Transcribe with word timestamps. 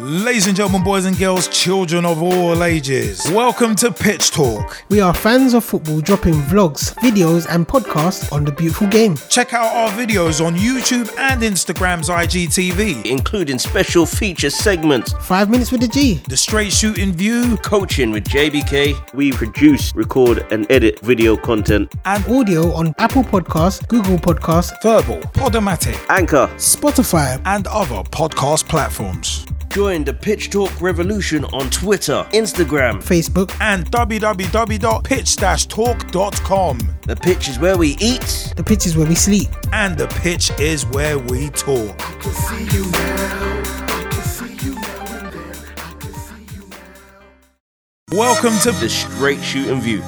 Ladies 0.00 0.48
and 0.48 0.56
gentlemen, 0.56 0.82
boys 0.82 1.04
and 1.04 1.16
girls, 1.16 1.46
children 1.46 2.04
of 2.04 2.20
all 2.20 2.64
ages, 2.64 3.30
welcome 3.30 3.76
to 3.76 3.92
Pitch 3.92 4.32
Talk. 4.32 4.82
We 4.88 5.00
are 5.00 5.14
fans 5.14 5.54
of 5.54 5.64
football 5.64 6.00
dropping 6.00 6.34
vlogs, 6.34 6.92
videos, 6.96 7.46
and 7.48 7.64
podcasts 7.64 8.32
on 8.32 8.44
the 8.44 8.50
beautiful 8.50 8.88
game. 8.88 9.16
Check 9.28 9.54
out 9.54 9.72
our 9.72 9.90
videos 9.90 10.44
on 10.44 10.56
YouTube 10.56 11.16
and 11.16 11.42
Instagram's 11.42 12.08
IGTV, 12.08 13.06
including 13.06 13.56
special 13.60 14.04
feature 14.04 14.50
segments, 14.50 15.12
Five 15.20 15.48
minutes 15.48 15.70
with 15.70 15.80
the 15.80 15.86
G, 15.86 16.14
The 16.28 16.36
Straight 16.36 16.72
Shooting 16.72 17.12
View, 17.12 17.56
coaching 17.58 18.10
with 18.10 18.24
JBK. 18.24 19.14
We 19.14 19.30
produce, 19.30 19.94
record, 19.94 20.44
and 20.50 20.68
edit 20.72 20.98
video 21.02 21.36
content, 21.36 21.94
and 22.04 22.26
audio 22.26 22.72
on 22.72 22.96
Apple 22.98 23.22
Podcasts, 23.22 23.86
Google 23.86 24.18
Podcasts, 24.18 24.72
Vurbl, 24.82 25.22
Podomatic, 25.34 25.96
Anchor, 26.08 26.48
Spotify, 26.56 27.40
and 27.44 27.68
other 27.68 28.02
podcast 28.10 28.68
platforms. 28.68 29.46
Join 29.74 30.04
the 30.04 30.14
Pitch 30.14 30.50
Talk 30.50 30.80
revolution 30.80 31.44
on 31.46 31.68
Twitter, 31.68 32.24
Instagram, 32.30 33.02
Facebook, 33.02 33.52
and 33.60 33.90
www.pitch-talk.com. 33.90 36.78
The 37.02 37.16
pitch 37.16 37.48
is 37.48 37.58
where 37.58 37.76
we 37.76 37.96
eat, 37.98 38.52
the 38.54 38.62
pitch 38.62 38.86
is 38.86 38.96
where 38.96 39.08
we 39.08 39.16
sleep, 39.16 39.48
and 39.72 39.98
the 39.98 40.06
pitch 40.06 40.52
is 40.60 40.86
where 40.86 41.18
we 41.18 41.50
talk. 41.50 41.98
Welcome 48.12 48.56
to 48.60 48.70
the 48.70 48.88
Straight 48.88 49.42
Shooting 49.42 49.80
View. 49.80 50.02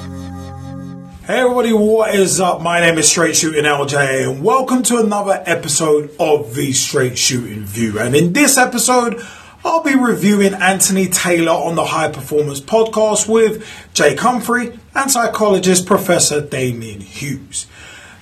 Hey 1.27 1.41
everybody, 1.41 1.73
what 1.73 2.15
is 2.15 2.41
up? 2.41 2.63
My 2.63 2.79
name 2.79 2.99
is 2.99 3.09
Straight 3.09 3.35
Shooting 3.35 3.65
LJ 3.65 4.31
and 4.31 4.45
welcome 4.45 4.85
to 4.85 4.99
another 4.99 5.43
episode 5.45 6.15
of 6.21 6.55
the 6.55 6.73
Straight 6.73 7.19
Shooting 7.19 7.65
View. 7.65 7.99
And 7.99 8.15
in 8.15 8.33
this 8.33 8.57
episode, 8.57 9.21
I'll 9.67 9.83
be 9.83 9.97
reviewing 9.97 10.55
Anthony 10.55 11.09
Taylor 11.09 11.51
on 11.51 11.75
the 11.75 11.85
High 11.85 12.09
Performance 12.13 12.61
Podcast 12.61 13.29
with 13.29 13.69
Jake 13.95 14.21
Humphrey 14.21 14.79
and 14.95 15.11
psychologist 15.11 15.87
Professor 15.87 16.41
Damian 16.41 17.01
Hughes. 17.01 17.67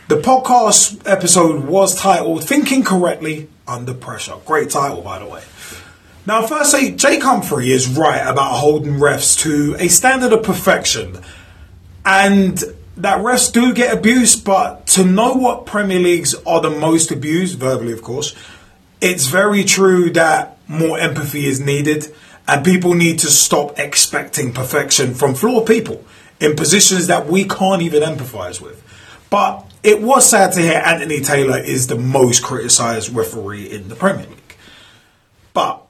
The 0.09 0.17
podcast 0.17 1.03
episode 1.05 1.67
was 1.67 2.01
titled 2.01 2.45
Thinking 2.45 2.83
Correctly 2.83 3.51
Under 3.69 3.93
Pressure. 3.93 4.37
Great 4.47 4.71
title, 4.71 5.03
by 5.03 5.19
the 5.19 5.27
way. 5.27 5.43
Now, 6.25 6.47
firstly, 6.47 6.93
Jake 6.93 7.23
Humphrey 7.23 7.71
is 7.71 7.89
right 7.89 8.27
about 8.27 8.55
holding 8.55 8.95
refs 8.95 9.39
to 9.41 9.77
a 9.79 9.89
standard 9.89 10.33
of 10.33 10.45
perfection. 10.45 11.21
And 12.07 12.57
that 12.97 13.19
refs 13.19 13.53
do 13.53 13.75
get 13.75 13.93
abused, 13.93 14.47
but 14.47 14.87
to 14.89 15.05
know 15.05 15.35
what 15.35 15.67
Premier 15.67 16.01
Leagues 16.01 16.35
are 16.47 16.63
the 16.63 16.71
most 16.71 17.11
abused, 17.11 17.59
verbally, 17.59 17.93
of 17.93 18.01
course, 18.01 18.35
it's 19.03 19.27
very 19.27 19.63
true 19.63 20.09
that 20.13 20.54
more 20.69 20.99
empathy 20.99 21.47
is 21.47 21.61
needed, 21.61 22.15
and 22.47 22.65
people 22.65 22.95
need 22.95 23.19
to 23.21 23.29
stop 23.29 23.79
expecting 23.79 24.53
perfection 24.53 25.15
from 25.15 25.35
flawed 25.35 25.67
people 25.67 26.05
in 26.41 26.57
positions 26.57 27.07
that 27.07 27.27
we 27.27 27.45
can't 27.45 27.83
even 27.83 28.03
empathize 28.03 28.61
with. 28.61 28.83
But 29.31 29.71
it 29.83 30.01
was 30.01 30.29
sad 30.29 30.53
to 30.53 30.61
hear 30.61 30.83
Anthony 30.85 31.21
Taylor 31.21 31.59
is 31.59 31.87
the 31.87 31.97
most 31.97 32.43
criticized 32.43 33.15
referee 33.15 33.71
in 33.71 33.89
the 33.89 33.97
Premier 33.97 34.27
League. 34.27 34.57
But 35.53 35.83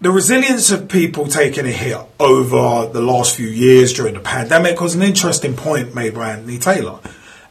the 0.00 0.10
resilience 0.10 0.70
of 0.70 0.88
people 0.88 1.26
taking 1.26 1.66
a 1.66 1.72
hit 1.72 1.98
over 2.20 2.90
the 2.92 3.02
last 3.02 3.34
few 3.34 3.48
years 3.48 3.92
during 3.92 4.14
the 4.14 4.20
pandemic 4.20 4.80
was 4.80 4.94
an 4.94 5.02
interesting 5.02 5.56
point 5.56 5.94
made 5.94 6.14
by 6.14 6.30
Anthony 6.30 6.58
Taylor. 6.58 7.00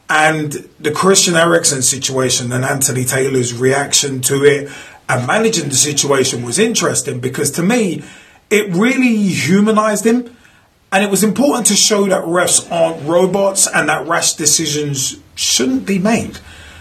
And 0.08 0.52
the 0.80 0.90
Christian 0.90 1.34
Eriksen 1.34 1.82
situation 1.82 2.50
and 2.50 2.64
Anthony 2.64 3.04
Taylor's 3.04 3.52
reaction 3.52 4.22
to 4.22 4.44
it 4.44 4.72
and 5.08 5.26
managing 5.26 5.68
the 5.68 5.76
situation 5.76 6.44
was 6.44 6.58
interesting 6.58 7.20
because 7.20 7.50
to 7.52 7.62
me, 7.62 8.02
it 8.50 8.72
really 8.74 9.16
humanized 9.16 10.06
him. 10.06 10.34
And 10.90 11.04
it 11.04 11.10
was 11.10 11.22
important 11.22 11.66
to 11.66 11.74
show 11.74 12.06
that 12.06 12.24
refs 12.24 12.70
aren't 12.70 13.06
robots 13.06 13.66
and 13.66 13.88
that 13.88 14.06
rash 14.06 14.34
decisions 14.34 15.18
shouldn't 15.34 15.86
be 15.86 15.98
made. 15.98 16.38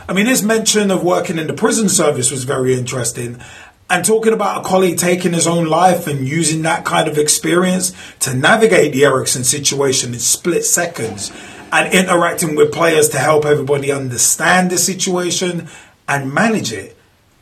I 0.07 0.13
mean, 0.13 0.27
his 0.27 0.41
mention 0.41 0.91
of 0.91 1.03
working 1.03 1.37
in 1.37 1.47
the 1.47 1.53
prison 1.53 1.89
service 1.89 2.31
was 2.31 2.45
very 2.45 2.73
interesting. 2.73 3.41
And 3.89 4.05
talking 4.05 4.33
about 4.33 4.65
a 4.65 4.67
colleague 4.67 4.97
taking 4.97 5.33
his 5.33 5.47
own 5.47 5.65
life 5.65 6.07
and 6.07 6.27
using 6.27 6.61
that 6.61 6.85
kind 6.85 7.07
of 7.07 7.17
experience 7.17 7.93
to 8.19 8.33
navigate 8.33 8.93
the 8.93 9.05
Eriksen 9.05 9.43
situation 9.43 10.13
in 10.13 10.19
split 10.19 10.63
seconds 10.65 11.31
and 11.71 11.93
interacting 11.93 12.55
with 12.55 12.71
players 12.71 13.09
to 13.09 13.17
help 13.17 13.45
everybody 13.45 13.91
understand 13.91 14.71
the 14.71 14.77
situation 14.77 15.67
and 16.07 16.33
manage 16.33 16.71
it 16.71 16.96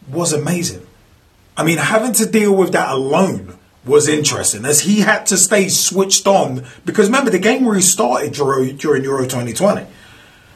was 0.07 0.33
amazing. 0.33 0.85
I 1.57 1.63
mean, 1.63 1.77
having 1.77 2.13
to 2.13 2.25
deal 2.25 2.55
with 2.55 2.73
that 2.73 2.89
alone 2.89 3.57
was 3.85 4.07
interesting 4.07 4.65
as 4.65 4.81
he 4.81 5.01
had 5.01 5.25
to 5.27 5.37
stay 5.37 5.69
switched 5.69 6.25
on 6.27 6.65
because 6.85 7.07
remember 7.07 7.29
the 7.29 7.39
game 7.39 7.67
restarted 7.67 8.33
during, 8.33 8.77
during 8.77 9.03
Euro 9.03 9.23
2020. 9.23 9.85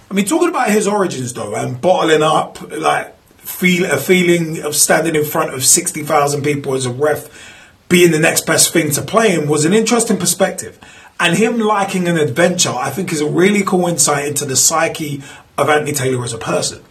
I 0.10 0.14
mean, 0.14 0.26
talking 0.26 0.50
about 0.50 0.72
his 0.72 0.88
origins 0.88 1.34
though 1.34 1.56
and 1.56 1.80
bottling 1.80 2.24
up 2.24 2.60
like 2.72 3.16
feel 3.38 3.90
a 3.92 3.98
feeling 3.98 4.64
of 4.64 4.76
standing 4.76 5.16
in 5.16 5.26
front 5.26 5.54
of 5.54 5.64
60,000 5.64 6.44
people 6.44 6.74
as 6.74 6.86
a 6.86 6.92
ref 6.92 7.30
being 7.88 8.12
the 8.12 8.20
next 8.20 8.46
best 8.46 8.72
thing 8.72 8.92
to 8.92 9.02
playing 9.02 9.48
was 9.48 9.66
an 9.66 9.74
interesting 9.74 10.18
perspective. 10.18 10.80
And 11.20 11.36
him 11.36 11.60
liking 11.60 12.08
an 12.08 12.18
adventure, 12.18 12.70
I 12.70 12.92
think, 12.92 13.12
is 13.12 13.20
a 13.20 13.30
really 13.30 13.64
cool 13.64 13.88
insight 13.88 14.26
into 14.26 14.46
the 14.46 14.56
psyche 14.56 15.22
of 15.58 15.68
Anthony 15.70 15.92
Taylor 15.92 16.24
as 16.24 16.34
a 16.34 16.38
person. 16.38 16.84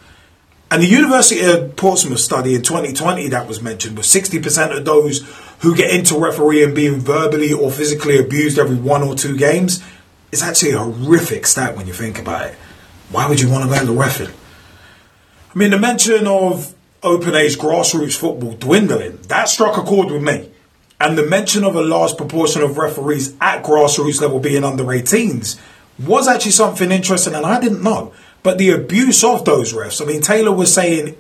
And 0.71 0.83
the 0.83 0.87
University 0.87 1.43
of 1.45 1.77
Portsmouth 1.77 2.21
study 2.21 2.55
in 2.55 2.63
2020 2.63 3.29
that 3.29 3.49
was 3.49 3.63
mentioned 3.63 3.97
was 3.97 4.07
60% 4.07 4.77
of 4.77 4.85
those 4.85 5.23
who 5.61 5.75
get 5.75 5.91
into 5.91 6.19
refereeing 6.19 6.75
being 6.75 7.01
verbally 7.01 7.53
or 7.53 7.71
physically 7.71 8.19
abused 8.19 8.59
every 8.59 8.77
one 8.77 9.03
or 9.03 9.15
two 9.15 9.37
games. 9.37 9.83
It's 10.31 10.43
actually 10.43 10.73
a 10.73 10.79
horrific 10.79 11.47
stat 11.47 11.75
when 11.75 11.87
you 11.87 11.95
think 11.95 12.19
about 12.19 12.49
it. 12.49 12.55
Why 13.11 13.27
would 13.27 13.41
you 13.41 13.51
want 13.51 13.65
to 13.65 13.71
go 13.71 13.81
into 13.81 13.93
refing? 13.93 14.35
I 15.55 15.59
mean, 15.59 15.71
the 15.71 15.79
mention 15.79 16.27
of 16.27 16.75
open 17.03 17.35
age 17.35 17.57
grassroots 17.57 18.17
football 18.17 18.53
dwindling, 18.53 19.23
that 19.29 19.49
struck 19.49 19.79
a 19.79 19.83
chord 19.83 20.11
with 20.11 20.23
me. 20.23 20.51
And 21.01 21.17
the 21.17 21.25
mention 21.25 21.65
of 21.65 21.77
a 21.77 21.81
large 21.81 22.17
proportion 22.17 22.61
of 22.61 22.77
referees 22.77 23.35
at 23.41 23.63
grassroots 23.63 24.21
level 24.21 24.41
being 24.41 24.65
under 24.65 24.85
18s 24.85 25.59
was 25.99 26.29
actually 26.29 26.53
something 26.53 26.91
interesting, 26.91 27.35
and 27.35 27.47
I 27.47 27.59
didn't 27.61 27.83
know. 27.83 28.13
But 28.49 28.57
the 28.57 28.71
abuse 28.71 29.25
of 29.25 29.45
those 29.45 29.75
refs, 29.75 30.01
I 30.01 30.07
mean, 30.07 30.23
Taylor 30.23 30.53
was 30.53 30.73
saying 30.73 31.19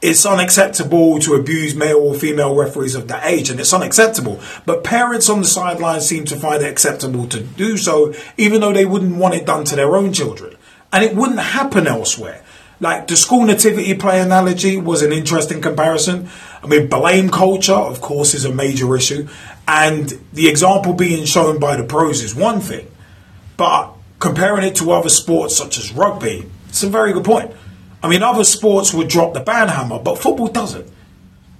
it's 0.00 0.24
unacceptable 0.24 1.18
to 1.18 1.34
abuse 1.34 1.74
male 1.74 1.98
or 1.98 2.14
female 2.14 2.54
referees 2.54 2.94
of 2.94 3.08
that 3.08 3.26
age, 3.26 3.50
and 3.50 3.58
it's 3.58 3.72
unacceptable. 3.72 4.40
But 4.66 4.84
parents 4.84 5.28
on 5.28 5.40
the 5.40 5.48
sidelines 5.48 6.06
seem 6.06 6.26
to 6.26 6.36
find 6.36 6.62
it 6.62 6.70
acceptable 6.70 7.26
to 7.26 7.40
do 7.40 7.76
so, 7.76 8.14
even 8.36 8.60
though 8.60 8.72
they 8.72 8.84
wouldn't 8.84 9.16
want 9.16 9.34
it 9.34 9.46
done 9.46 9.64
to 9.64 9.74
their 9.74 9.96
own 9.96 10.12
children. 10.12 10.54
And 10.92 11.02
it 11.02 11.16
wouldn't 11.16 11.40
happen 11.40 11.88
elsewhere. 11.88 12.44
Like 12.78 13.08
the 13.08 13.16
school 13.16 13.44
nativity 13.44 13.92
play 13.94 14.20
analogy 14.20 14.76
was 14.76 15.02
an 15.02 15.10
interesting 15.10 15.60
comparison. 15.60 16.28
I 16.62 16.68
mean, 16.68 16.86
blame 16.86 17.30
culture, 17.30 17.74
of 17.74 18.00
course, 18.00 18.32
is 18.32 18.44
a 18.44 18.54
major 18.54 18.94
issue. 18.94 19.26
And 19.66 20.08
the 20.32 20.48
example 20.48 20.92
being 20.92 21.24
shown 21.24 21.58
by 21.58 21.74
the 21.74 21.82
pros 21.82 22.22
is 22.22 22.32
one 22.32 22.60
thing. 22.60 22.86
But 23.56 23.92
comparing 24.20 24.64
it 24.64 24.76
to 24.76 24.92
other 24.92 25.08
sports 25.08 25.56
such 25.56 25.76
as 25.76 25.92
rugby, 25.92 26.46
it's 26.70 26.82
a 26.82 26.88
very 26.88 27.12
good 27.12 27.24
point. 27.24 27.52
I 28.02 28.08
mean, 28.08 28.22
other 28.22 28.44
sports 28.44 28.94
would 28.94 29.08
drop 29.08 29.34
the 29.34 29.40
banhammer, 29.40 30.02
but 30.02 30.18
football 30.18 30.48
doesn't. 30.48 30.90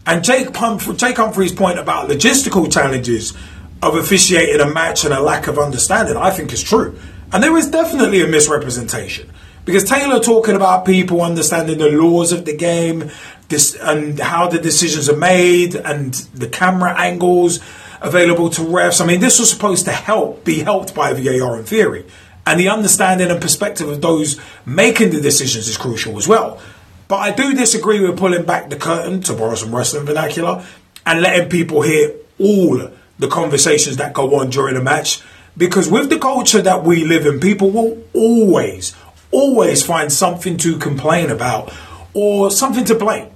And 0.07 0.25
Jake, 0.25 0.49
Jake 0.97 1.17
Humphrey's 1.17 1.53
point 1.53 1.79
about 1.79 2.09
logistical 2.09 2.73
challenges 2.73 3.37
of 3.83 3.97
officiating 3.97 4.61
a 4.61 4.71
match 4.71 5.05
and 5.05 5.13
a 5.13 5.21
lack 5.21 5.47
of 5.47 5.59
understanding, 5.59 6.17
I 6.17 6.31
think 6.31 6.53
is 6.53 6.63
true. 6.63 6.99
And 7.33 7.43
there 7.43 7.57
is 7.57 7.69
definitely 7.71 8.23
a 8.23 8.27
misrepresentation. 8.27 9.31
Because 9.65 9.85
Taylor 9.85 10.21
talking 10.21 10.57
about 10.57 10.87
people 10.87 11.21
understanding 11.21 11.79
the 11.79 11.91
laws 11.91 12.33
of 12.33 12.45
the 12.45 12.57
game, 12.57 13.11
this 13.49 13.75
and 13.75 14.19
how 14.19 14.49
the 14.49 14.59
decisions 14.59 15.09
are 15.09 15.17
made 15.17 15.75
and 15.75 16.15
the 16.35 16.49
camera 16.49 16.95
angles 16.99 17.61
available 18.01 18.49
to 18.51 18.63
refs. 18.63 19.01
I 19.01 19.07
mean, 19.07 19.21
this 19.21 19.39
was 19.39 19.51
supposed 19.51 19.85
to 19.85 19.93
help 19.93 20.45
be 20.45 20.61
helped 20.61 20.95
by 20.95 21.13
VAR 21.13 21.59
in 21.59 21.65
theory 21.65 22.07
and 22.51 22.59
the 22.59 22.69
understanding 22.69 23.31
and 23.31 23.41
perspective 23.41 23.89
of 23.89 24.01
those 24.01 24.41
making 24.67 25.11
the 25.11 25.21
decisions 25.21 25.69
is 25.69 25.77
crucial 25.77 26.19
as 26.19 26.27
well. 26.27 26.61
But 27.07 27.19
I 27.19 27.31
do 27.31 27.55
disagree 27.55 28.01
with 28.01 28.19
pulling 28.19 28.45
back 28.45 28.71
the 28.71 28.77
curtain, 28.77 29.23
to 29.23 29.35
borrow 29.35 29.55
some 29.55 29.73
wrestling 29.73 30.05
vernacular, 30.05 30.65
and 31.07 31.23
letting 31.23 31.49
people 31.49 31.83
hear 31.83 32.13
all 32.41 32.91
the 33.21 33.29
conversations 33.29 33.99
that 33.99 34.15
go 34.15 34.35
on 34.41 34.51
during 34.51 34.75
a 34.75 34.83
match. 34.83 35.23
Because 35.57 35.89
with 35.89 36.11
the 36.11 36.19
culture 36.19 36.61
that 36.61 36.83
we 36.83 37.05
live 37.05 37.25
in, 37.25 37.39
people 37.39 37.71
will 37.71 38.03
always, 38.15 38.97
always 39.31 39.87
find 39.87 40.13
something 40.13 40.57
to 40.57 40.77
complain 40.77 41.31
about 41.31 41.73
or 42.15 42.51
something 42.51 42.85
to 42.87 42.97
blame. 42.97 43.29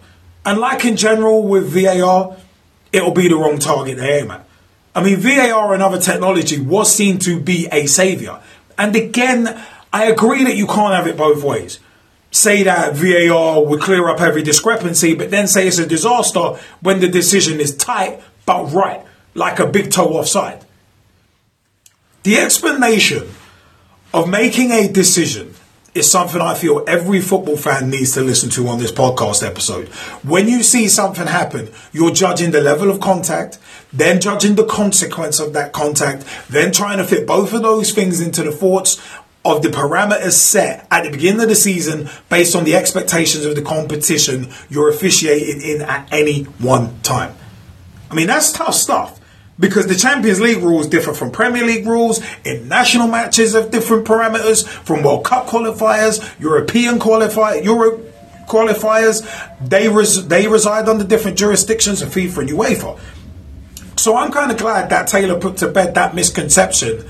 And 0.44 0.58
like 0.58 0.84
in 0.84 0.96
general 0.96 1.46
with 1.46 1.68
VAR, 1.68 2.36
it'll 2.90 3.12
be 3.12 3.28
the 3.28 3.36
wrong 3.36 3.60
target 3.60 3.98
to 3.98 4.04
aim 4.04 4.32
at. 4.32 4.44
I 4.96 5.02
mean, 5.02 5.16
VAR 5.16 5.74
and 5.74 5.82
other 5.82 6.00
technology 6.00 6.60
was 6.60 6.92
seen 6.94 7.18
to 7.20 7.40
be 7.40 7.68
a 7.72 7.86
savior. 7.86 8.40
And 8.78 8.94
again, 8.96 9.60
I 9.92 10.06
agree 10.06 10.44
that 10.44 10.56
you 10.56 10.66
can't 10.66 10.94
have 10.94 11.06
it 11.06 11.16
both 11.16 11.42
ways. 11.42 11.78
Say 12.30 12.64
that 12.64 12.94
VAR 12.94 13.64
would 13.64 13.80
clear 13.80 14.08
up 14.08 14.20
every 14.20 14.42
discrepancy, 14.42 15.14
but 15.14 15.30
then 15.30 15.46
say 15.46 15.68
it's 15.68 15.78
a 15.78 15.86
disaster 15.86 16.58
when 16.80 17.00
the 17.00 17.08
decision 17.08 17.60
is 17.60 17.76
tight 17.76 18.20
but 18.46 18.72
right, 18.72 19.04
like 19.34 19.58
a 19.58 19.66
big 19.66 19.90
toe 19.90 20.18
offside. 20.18 20.64
The 22.24 22.38
explanation 22.38 23.30
of 24.12 24.28
making 24.28 24.70
a 24.70 24.90
decision 24.90 25.54
is 25.94 26.10
something 26.10 26.40
I 26.40 26.54
feel 26.54 26.84
every 26.88 27.20
football 27.20 27.56
fan 27.56 27.88
needs 27.88 28.12
to 28.14 28.20
listen 28.20 28.50
to 28.50 28.66
on 28.66 28.78
this 28.78 28.90
podcast 28.90 29.46
episode. 29.46 29.88
When 30.24 30.48
you 30.48 30.62
see 30.62 30.88
something 30.88 31.26
happen, 31.26 31.70
you're 31.92 32.10
judging 32.10 32.50
the 32.50 32.60
level 32.60 32.90
of 32.90 33.00
contact, 33.00 33.58
then 33.92 34.20
judging 34.20 34.56
the 34.56 34.64
consequence 34.64 35.38
of 35.38 35.52
that 35.52 35.72
contact, 35.72 36.24
then 36.48 36.72
trying 36.72 36.98
to 36.98 37.04
fit 37.04 37.26
both 37.26 37.52
of 37.52 37.62
those 37.62 37.92
things 37.92 38.20
into 38.20 38.42
the 38.42 38.50
thoughts 38.50 39.00
of 39.44 39.62
the 39.62 39.68
parameters 39.68 40.32
set 40.32 40.86
at 40.90 41.04
the 41.04 41.10
beginning 41.10 41.42
of 41.42 41.48
the 41.48 41.54
season 41.54 42.08
based 42.28 42.56
on 42.56 42.64
the 42.64 42.74
expectations 42.74 43.44
of 43.44 43.54
the 43.54 43.62
competition 43.62 44.48
you're 44.68 44.88
officiating 44.88 45.62
in 45.62 45.82
at 45.82 46.08
any 46.10 46.44
one 46.44 46.98
time. 47.02 47.36
I 48.10 48.14
mean, 48.14 48.26
that's 48.26 48.52
tough 48.52 48.74
stuff 48.74 49.20
because 49.58 49.86
the 49.86 49.94
Champions 49.94 50.40
League 50.40 50.62
rules 50.62 50.86
differ 50.86 51.12
from 51.12 51.30
Premier 51.30 51.64
League 51.64 51.86
rules, 51.86 52.20
in 52.44 52.68
national 52.68 53.08
matches 53.08 53.54
have 53.54 53.70
different 53.70 54.06
parameters, 54.06 54.66
from 54.66 55.02
World 55.02 55.24
Cup 55.24 55.46
qualifiers, 55.46 56.38
European 56.40 56.98
qualifier, 56.98 57.62
Euro 57.64 58.00
qualifiers, 58.46 59.22
they 59.66 59.88
res- 59.88 60.26
they 60.28 60.46
reside 60.46 60.88
under 60.88 61.04
different 61.04 61.38
jurisdictions 61.38 62.02
of 62.02 62.10
FIFA 62.10 62.38
and 62.38 62.50
UEFA. 62.50 63.00
So 63.96 64.16
I'm 64.16 64.32
kind 64.32 64.50
of 64.50 64.58
glad 64.58 64.90
that 64.90 65.06
Taylor 65.06 65.38
put 65.38 65.56
to 65.58 65.68
bed 65.68 65.94
that 65.94 66.14
misconception 66.14 67.04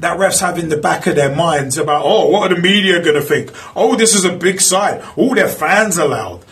that 0.00 0.16
refs 0.18 0.40
have 0.40 0.58
in 0.58 0.68
the 0.68 0.76
back 0.76 1.06
of 1.06 1.16
their 1.16 1.34
minds 1.34 1.76
about, 1.76 2.02
oh, 2.04 2.28
what 2.28 2.50
are 2.50 2.54
the 2.54 2.60
media 2.60 3.02
going 3.02 3.16
to 3.16 3.20
think? 3.20 3.50
Oh, 3.74 3.96
this 3.96 4.14
is 4.14 4.24
a 4.24 4.32
big 4.32 4.60
side. 4.60 5.04
Oh, 5.16 5.34
their 5.34 5.48
fans 5.48 5.98
allowed, 5.98 6.44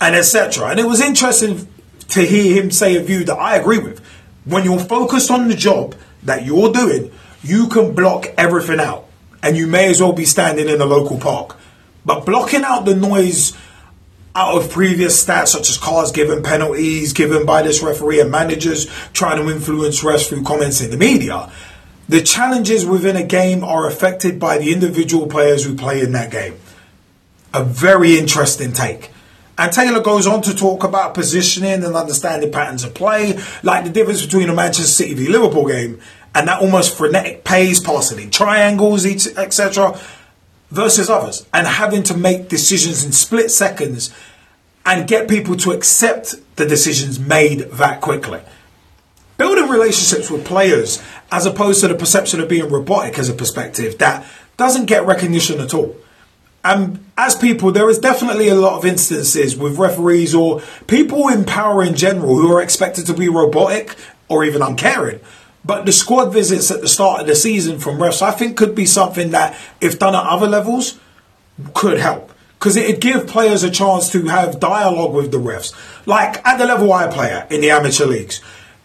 and 0.00 0.14
etc. 0.14 0.68
And 0.68 0.80
it 0.80 0.86
was 0.86 1.00
interesting 1.00 1.68
to 2.08 2.22
hear 2.22 2.60
him 2.60 2.70
say 2.70 2.96
a 2.96 3.02
view 3.02 3.24
that 3.24 3.36
I 3.36 3.56
agree 3.56 3.78
with. 3.78 4.00
When 4.44 4.64
you're 4.64 4.78
focused 4.78 5.30
on 5.30 5.48
the 5.48 5.54
job 5.54 5.94
that 6.22 6.44
you're 6.44 6.72
doing, 6.72 7.10
you 7.42 7.68
can 7.68 7.94
block 7.94 8.26
everything 8.36 8.80
out, 8.80 9.06
and 9.42 9.56
you 9.56 9.66
may 9.66 9.90
as 9.90 10.00
well 10.00 10.12
be 10.12 10.24
standing 10.24 10.68
in 10.68 10.80
a 10.80 10.86
local 10.86 11.18
park. 11.18 11.56
But 12.04 12.26
blocking 12.26 12.64
out 12.64 12.84
the 12.84 12.94
noise 12.94 13.56
out 14.36 14.56
of 14.56 14.70
previous 14.70 15.24
stats, 15.24 15.48
such 15.48 15.70
as 15.70 15.78
cars 15.78 16.12
given, 16.12 16.42
penalties 16.42 17.12
given 17.12 17.46
by 17.46 17.62
this 17.62 17.82
referee, 17.82 18.20
and 18.20 18.30
managers 18.30 18.86
trying 19.12 19.42
to 19.42 19.50
influence 19.50 20.02
refs 20.02 20.28
through 20.28 20.42
comments 20.42 20.80
in 20.80 20.90
the 20.90 20.96
media, 20.96 21.50
the 22.08 22.20
challenges 22.20 22.84
within 22.84 23.16
a 23.16 23.22
game 23.22 23.64
are 23.64 23.86
affected 23.86 24.38
by 24.38 24.58
the 24.58 24.72
individual 24.72 25.26
players 25.26 25.64
who 25.64 25.74
play 25.74 26.00
in 26.00 26.12
that 26.12 26.30
game. 26.30 26.58
A 27.54 27.64
very 27.64 28.18
interesting 28.18 28.72
take. 28.72 29.10
And 29.56 29.72
Taylor 29.72 30.00
goes 30.00 30.26
on 30.26 30.42
to 30.42 30.54
talk 30.54 30.82
about 30.82 31.14
positioning 31.14 31.84
and 31.84 31.94
understanding 31.94 32.50
patterns 32.50 32.82
of 32.82 32.94
play, 32.94 33.38
like 33.62 33.84
the 33.84 33.90
difference 33.90 34.24
between 34.24 34.48
a 34.48 34.54
Manchester 34.54 34.90
City 34.90 35.14
v 35.14 35.28
Liverpool 35.28 35.66
game 35.66 36.00
and 36.34 36.48
that 36.48 36.60
almost 36.60 36.96
frenetic 36.96 37.44
pace, 37.44 37.78
passing 37.78 38.18
in 38.18 38.30
triangles, 38.30 39.06
etc., 39.06 39.98
versus 40.70 41.08
others, 41.08 41.46
and 41.54 41.66
having 41.66 42.02
to 42.02 42.16
make 42.16 42.48
decisions 42.48 43.04
in 43.04 43.12
split 43.12 43.50
seconds 43.50 44.12
and 44.84 45.06
get 45.06 45.28
people 45.28 45.56
to 45.56 45.70
accept 45.70 46.34
the 46.56 46.66
decisions 46.66 47.20
made 47.20 47.60
that 47.60 48.00
quickly. 48.00 48.40
Building 49.38 49.68
relationships 49.68 50.30
with 50.30 50.44
players, 50.44 51.02
as 51.30 51.46
opposed 51.46 51.80
to 51.80 51.88
the 51.88 51.94
perception 51.94 52.40
of 52.40 52.48
being 52.48 52.68
robotic 52.68 53.18
as 53.18 53.28
a 53.28 53.34
perspective, 53.34 53.98
that 53.98 54.26
doesn't 54.56 54.86
get 54.86 55.06
recognition 55.06 55.60
at 55.60 55.74
all. 55.74 55.96
And 56.64 57.04
as 57.18 57.36
people, 57.36 57.70
there 57.70 57.90
is 57.90 57.98
definitely 57.98 58.48
a 58.48 58.54
lot 58.54 58.78
of 58.78 58.86
instances 58.86 59.54
with 59.56 59.78
referees 59.78 60.34
or 60.34 60.62
people 60.86 61.28
in 61.28 61.44
power 61.44 61.84
in 61.84 61.94
general 61.94 62.36
who 62.36 62.50
are 62.56 62.62
expected 62.62 63.06
to 63.06 63.14
be 63.14 63.28
robotic 63.28 63.94
or 64.28 64.44
even 64.44 64.62
uncaring. 64.62 65.20
But 65.62 65.84
the 65.84 65.92
squad 65.92 66.32
visits 66.32 66.70
at 66.70 66.80
the 66.80 66.88
start 66.88 67.20
of 67.20 67.26
the 67.26 67.34
season 67.34 67.78
from 67.78 67.98
refs, 67.98 68.22
I 68.22 68.32
think, 68.32 68.56
could 68.56 68.74
be 68.74 68.86
something 68.86 69.30
that, 69.30 69.58
if 69.80 69.98
done 69.98 70.14
at 70.14 70.24
other 70.24 70.46
levels, 70.46 70.98
could 71.74 71.98
help. 71.98 72.32
Because 72.58 72.76
it'd 72.76 73.00
give 73.00 73.26
players 73.26 73.62
a 73.62 73.70
chance 73.70 74.10
to 74.12 74.26
have 74.26 74.58
dialogue 74.58 75.14
with 75.14 75.32
the 75.32 75.38
refs. 75.38 75.74
Like 76.06 76.46
at 76.46 76.58
the 76.58 76.66
level 76.66 76.92
I 76.92 77.06
play 77.08 77.30
at 77.30 77.52
in 77.52 77.60
the 77.60 77.70
amateur 77.70 78.06
leagues. 78.06 78.40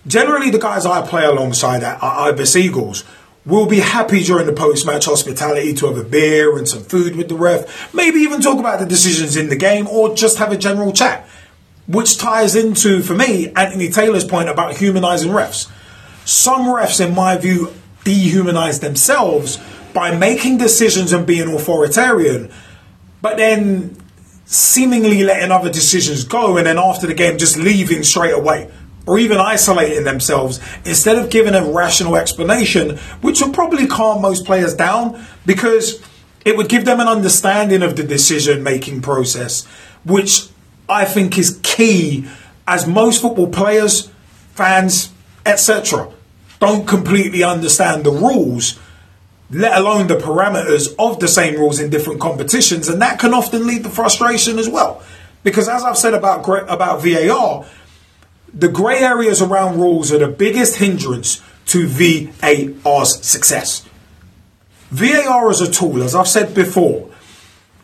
Generally, 0.06 0.52
the 0.52 0.60
guys 0.60 0.86
I 0.86 1.06
play 1.06 1.26
alongside 1.26 1.84
at 1.84 2.02
are 2.02 2.30
Ibis 2.30 2.56
Eagles 2.56 3.04
will 3.50 3.66
be 3.66 3.80
happy 3.80 4.24
during 4.24 4.46
the 4.46 4.54
post-match 4.54 5.06
hospitality 5.06 5.74
to 5.74 5.88
have 5.88 5.98
a 5.98 6.04
beer 6.04 6.57
and 6.57 6.68
some 6.68 6.84
food 6.84 7.16
with 7.16 7.28
the 7.28 7.36
ref, 7.36 7.94
maybe 7.94 8.19
even 8.19 8.42
talk 8.42 8.60
about 8.60 8.80
the 8.80 8.86
decisions 8.86 9.36
in 9.36 9.50
the 9.50 9.56
game 9.56 9.88
or 9.88 10.16
just 10.16 10.38
have 10.38 10.51
a 10.51 10.57
general 10.57 10.94
chat. 10.94 11.28
Which 11.88 12.18
ties 12.18 12.56
into, 12.56 13.01
for 13.01 13.16
me, 13.16 13.51
Anthony 13.56 13.90
Taylor's 13.90 14.24
point 14.24 14.48
about 14.48 14.78
humanizing 14.78 15.31
refs. 15.31 15.69
Some 16.24 16.68
refs, 16.68 17.04
in 17.06 17.16
my 17.16 17.36
view, 17.38 17.74
dehumanize 18.06 18.81
themselves 18.81 19.60
by 19.94 20.16
making 20.16 20.60
decisions 20.60 21.12
and 21.12 21.25
being 21.25 21.52
authoritarian, 21.54 22.52
but 23.22 23.38
then 23.38 23.98
seemingly 24.45 25.24
letting 25.24 25.52
other 25.52 25.72
decisions 25.72 26.24
go 26.24 26.57
and 26.57 26.68
then 26.68 26.78
after 26.78 27.07
the 27.07 27.13
game 27.13 27.38
just 27.38 27.57
leaving 27.57 28.04
straight 28.04 28.34
away 28.34 28.69
or 29.09 29.17
even 29.17 29.39
isolating 29.39 30.03
themselves 30.03 30.59
instead 30.85 31.17
of 31.17 31.31
giving 31.31 31.56
a 31.56 31.65
rational 31.71 32.15
explanation, 32.15 32.95
which 33.21 33.41
will 33.41 33.51
probably 33.51 33.88
calm 33.88 34.21
most 34.21 34.45
players 34.45 34.75
down 34.75 35.19
because 35.47 36.00
it 36.45 36.56
would 36.56 36.69
give 36.69 36.85
them 36.85 37.00
an 37.00 37.07
understanding 37.07 37.81
of 37.81 37.95
the 37.95 38.03
decision 38.03 38.61
making 38.61 39.01
process, 39.01 39.65
which 40.06 40.47
I 40.88 41.06
think 41.06 41.39
is 41.39 41.59
key 41.63 42.27
as 42.67 42.85
most 42.85 43.23
football 43.23 43.50
players, 43.50 44.11
fans, 44.53 45.11
etc., 45.44 46.11
don't 46.59 46.88
completely 46.88 47.44
understand 47.44 48.03
the 48.03 48.11
rules, 48.11 48.77
let 49.50 49.75
alone 49.75 50.06
the 50.06 50.17
parameters 50.17 50.94
of 51.00 51.19
the 51.19 51.27
same 51.27 51.56
rules 51.56 51.79
in 51.79 51.89
different 51.89 52.21
competitions, 52.21 52.88
and 52.88 53.01
that 53.01 53.17
can 53.17 53.33
often 53.33 53.65
lead 53.65 53.83
to 53.85 53.89
frustration 53.89 54.59
as 54.59 54.69
well. 54.69 55.01
Because 55.41 55.67
as 55.67 55.83
I've 55.83 55.97
said 55.97 56.13
about 56.13 56.47
about 56.69 57.01
VAR, 57.01 57.65
the 58.54 58.69
grey 58.69 59.00
areas 59.00 59.42
around 59.42 59.80
rules 59.80 60.12
are 60.12 60.19
the 60.19 60.28
biggest 60.28 60.78
hindrance 60.78 61.42
to 61.68 61.88
VAR's 61.88 63.25
success. 63.25 63.88
VAR 64.92 65.50
as 65.50 65.62
a 65.62 65.72
tool, 65.72 66.01
as 66.01 66.16
I've 66.16 66.28
said 66.28 66.56
before, 66.56 67.10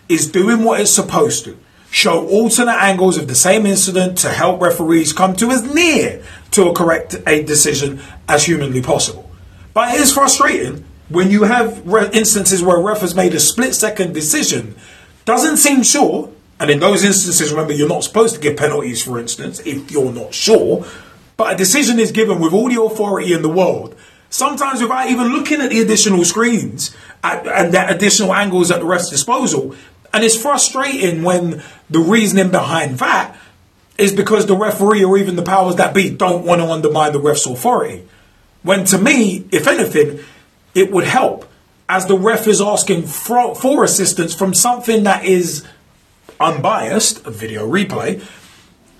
is 0.09 0.31
doing 0.31 0.63
what 0.63 0.79
it's 0.81 0.91
supposed 0.91 1.45
to. 1.45 1.57
Show 1.91 2.27
alternate 2.27 2.81
angles 2.83 3.17
of 3.17 3.27
the 3.27 3.35
same 3.35 3.65
incident 3.65 4.17
to 4.19 4.29
help 4.29 4.61
referees 4.61 5.13
come 5.13 5.35
to 5.37 5.51
as 5.51 5.63
near 5.73 6.23
to 6.51 6.67
a 6.67 6.73
correct 6.73 7.15
a 7.25 7.43
decision 7.43 8.01
as 8.27 8.45
humanly 8.45 8.81
possible. 8.81 9.29
But 9.73 9.93
it 9.93 10.01
is 10.01 10.13
frustrating 10.13 10.83
when 11.09 11.29
you 11.29 11.43
have 11.43 11.85
re- 11.85 12.09
instances 12.11 12.63
where 12.63 12.79
ref 12.79 13.01
has 13.01 13.15
made 13.15 13.33
a 13.33 13.39
split 13.39 13.75
second 13.75 14.13
decision, 14.13 14.75
doesn't 15.25 15.57
seem 15.57 15.83
sure, 15.83 16.31
and 16.59 16.69
in 16.69 16.79
those 16.79 17.03
instances, 17.03 17.51
remember, 17.51 17.73
you're 17.73 17.89
not 17.89 18.03
supposed 18.03 18.35
to 18.35 18.41
give 18.41 18.57
penalties, 18.57 19.03
for 19.03 19.19
instance, 19.19 19.59
if 19.65 19.91
you're 19.91 20.11
not 20.11 20.33
sure. 20.33 20.85
But 21.37 21.53
a 21.53 21.57
decision 21.57 21.99
is 21.99 22.11
given 22.11 22.39
with 22.39 22.53
all 22.53 22.69
the 22.69 22.81
authority 22.81 23.33
in 23.33 23.41
the 23.41 23.49
world, 23.49 23.95
sometimes 24.29 24.81
without 24.81 25.09
even 25.09 25.33
looking 25.33 25.59
at 25.59 25.69
the 25.69 25.81
additional 25.81 26.23
screens 26.23 26.95
and 27.23 27.73
the 27.73 27.89
additional 27.89 28.33
angles 28.33 28.71
at 28.71 28.79
the 28.79 28.85
ref's 28.85 29.09
disposal. 29.09 29.75
And 30.13 30.23
it's 30.23 30.41
frustrating 30.41 31.23
when 31.23 31.61
the 31.89 31.99
reasoning 31.99 32.51
behind 32.51 32.99
that 32.99 33.37
is 33.97 34.13
because 34.13 34.45
the 34.45 34.55
referee 34.55 35.03
or 35.03 35.17
even 35.17 35.35
the 35.35 35.43
powers 35.43 35.75
that 35.75 35.93
be 35.93 36.09
don't 36.09 36.45
want 36.45 36.61
to 36.61 36.67
undermine 36.67 37.11
the 37.11 37.19
ref's 37.19 37.45
authority. 37.45 38.07
When 38.63 38.85
to 38.85 38.97
me, 38.97 39.45
if 39.51 39.67
anything, 39.67 40.19
it 40.73 40.91
would 40.91 41.03
help 41.03 41.49
as 41.87 42.05
the 42.07 42.17
ref 42.17 42.47
is 42.47 42.61
asking 42.61 43.03
for, 43.03 43.55
for 43.55 43.83
assistance 43.83 44.33
from 44.33 44.53
something 44.53 45.03
that 45.03 45.23
is 45.23 45.65
unbiased, 46.39 47.23
video 47.25 47.67
replay, 47.67 48.23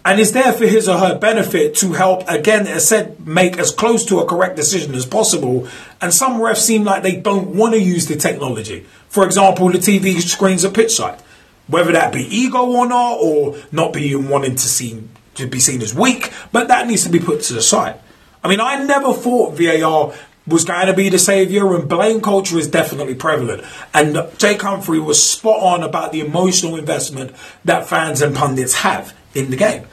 and 0.06 0.20
is 0.20 0.34
there 0.34 0.54
for 0.54 0.68
his 0.68 0.88
or 0.88 1.00
her 1.00 1.18
benefit 1.18 1.74
to 1.78 1.94
help, 1.94 2.30
again, 2.30 2.68
as 2.68 2.88
said, 2.88 3.26
make 3.26 3.58
as 3.58 3.72
close 3.72 4.06
to 4.06 4.20
a 4.20 4.26
correct 4.28 4.56
decision 4.56 4.94
as 4.94 5.04
possible. 5.04 5.68
And 6.00 6.14
some 6.14 6.34
refs 6.34 6.58
seem 6.58 6.84
like 6.84 7.02
they 7.02 7.16
don't 7.16 7.56
want 7.56 7.74
to 7.74 7.82
use 7.82 8.06
the 8.06 8.16
technology. 8.16 8.86
For 9.10 9.26
example, 9.26 9.70
the 9.70 9.80
TV 9.80 10.22
screens 10.22 10.64
at 10.64 10.76
pitch 10.76 10.96
side. 10.96 11.20
Whether 11.66 11.94
that 11.94 12.14
be 12.14 12.22
ego 12.22 12.68
or 12.68 12.88
not, 12.88 13.16
or 13.16 13.58
not 13.72 13.94
being 13.94 14.30
wanting 14.30 14.56
to 14.56 14.68
see 14.68 15.02
to 15.34 15.48
be 15.48 15.60
seen 15.60 15.82
as 15.82 15.96
weak, 15.96 16.32
but 16.52 16.68
that 16.68 16.88
needs 16.88 17.04
to 17.04 17.10
be 17.10 17.20
put 17.20 17.42
to 17.42 17.54
the 17.54 17.62
side. 17.62 18.00
I 18.44 18.48
mean, 18.48 18.60
I 18.60 18.84
never 18.84 19.12
thought 19.12 19.58
VAR 19.58 20.14
was 20.48 20.64
going 20.64 20.88
to 20.88 20.94
be 20.94 21.10
the 21.10 21.18
saviour, 21.18 21.76
and 21.76 21.90
blame 21.90 22.22
culture 22.22 22.58
is 22.58 22.68
definitely 22.68 23.16
prevalent. 23.16 23.64
And 23.94 24.18
Jake 24.38 24.62
Humphrey 24.62 25.00
was 25.00 25.24
spot 25.24 25.62
on 25.62 25.84
about 25.84 26.12
the 26.12 26.22
emotional 26.22 26.76
investment 26.76 27.36
that 27.64 27.88
fans 27.88 28.22
and 28.22 28.36
pundits 28.36 28.76
have 28.76 29.16
in 29.34 29.50
the 29.50 29.58
game. 29.58 29.88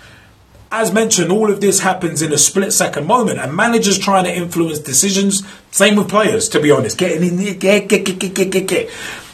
As 0.71 0.93
mentioned, 0.93 1.31
all 1.31 1.51
of 1.51 1.61
this 1.61 1.81
happens 1.81 2.23
in 2.23 2.33
a 2.33 2.39
split 2.39 2.73
second 2.73 3.07
moment, 3.07 3.39
and 3.39 3.55
managers 3.55 3.99
trying 3.99 4.25
to 4.25 4.35
influence 4.35 4.79
decisions. 4.79 5.43
Same 5.71 5.97
with 5.97 6.09
players, 6.09 6.49
to 6.51 6.61
be 6.61 6.71
honest, 6.71 6.99
getting 6.99 7.27
in 7.27 7.37
there, 7.37 7.55
get, 7.55 7.89
get, 7.89 8.05
get, 8.05 8.35
get, 8.35 8.51
get, 8.51 8.67
get. 8.67 8.91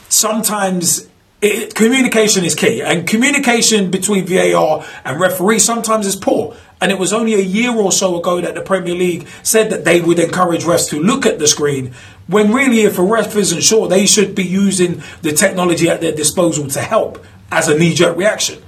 Sometimes 0.09 1.08
it, 1.41 1.75
communication 1.75 2.45
is 2.45 2.55
key, 2.55 2.83
and 2.83 3.07
communication 3.07 3.91
between 3.91 4.27
VAR 4.27 4.85
and 5.05 5.21
referee 5.21 5.61
sometimes 5.61 6.07
is 6.07 6.17
poor. 6.17 6.57
And 6.81 6.93
it 6.93 6.99
was 6.99 7.13
only 7.13 7.35
a 7.35 7.41
year 7.41 7.73
or 7.73 7.91
so 7.91 8.19
ago 8.19 8.41
that 8.41 8.55
the 8.55 8.61
Premier 8.61 8.95
League 8.95 9.27
said 9.43 9.71
that 9.71 9.85
they 9.85 10.01
would 10.01 10.19
encourage 10.19 10.63
refs 10.63 10.89
to 10.91 11.01
look 11.01 11.27
at 11.27 11.39
the 11.39 11.49
screen. 11.49 11.93
When 12.29 12.53
really, 12.53 12.83
if 12.83 12.99
a 12.99 13.03
ref 13.03 13.35
isn't 13.35 13.63
sure, 13.63 13.89
they 13.89 14.07
should 14.07 14.35
be 14.35 14.45
using 14.45 15.03
the 15.23 15.33
technology 15.33 15.89
at 15.89 16.01
their 16.01 16.13
disposal 16.13 16.69
to 16.69 16.81
help 16.81 17.25
as 17.51 17.69
a 17.69 17.77
knee 17.77 17.95
jerk 17.95 18.17
reaction. 18.17 18.63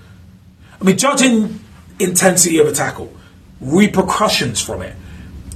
I 0.80 0.84
mean, 0.84 0.96
judging 0.96 1.60
intensity 1.98 2.58
of 2.58 2.66
a 2.66 2.72
tackle, 2.72 3.12
repercussions 3.60 4.60
from 4.60 4.82
it, 4.82 4.96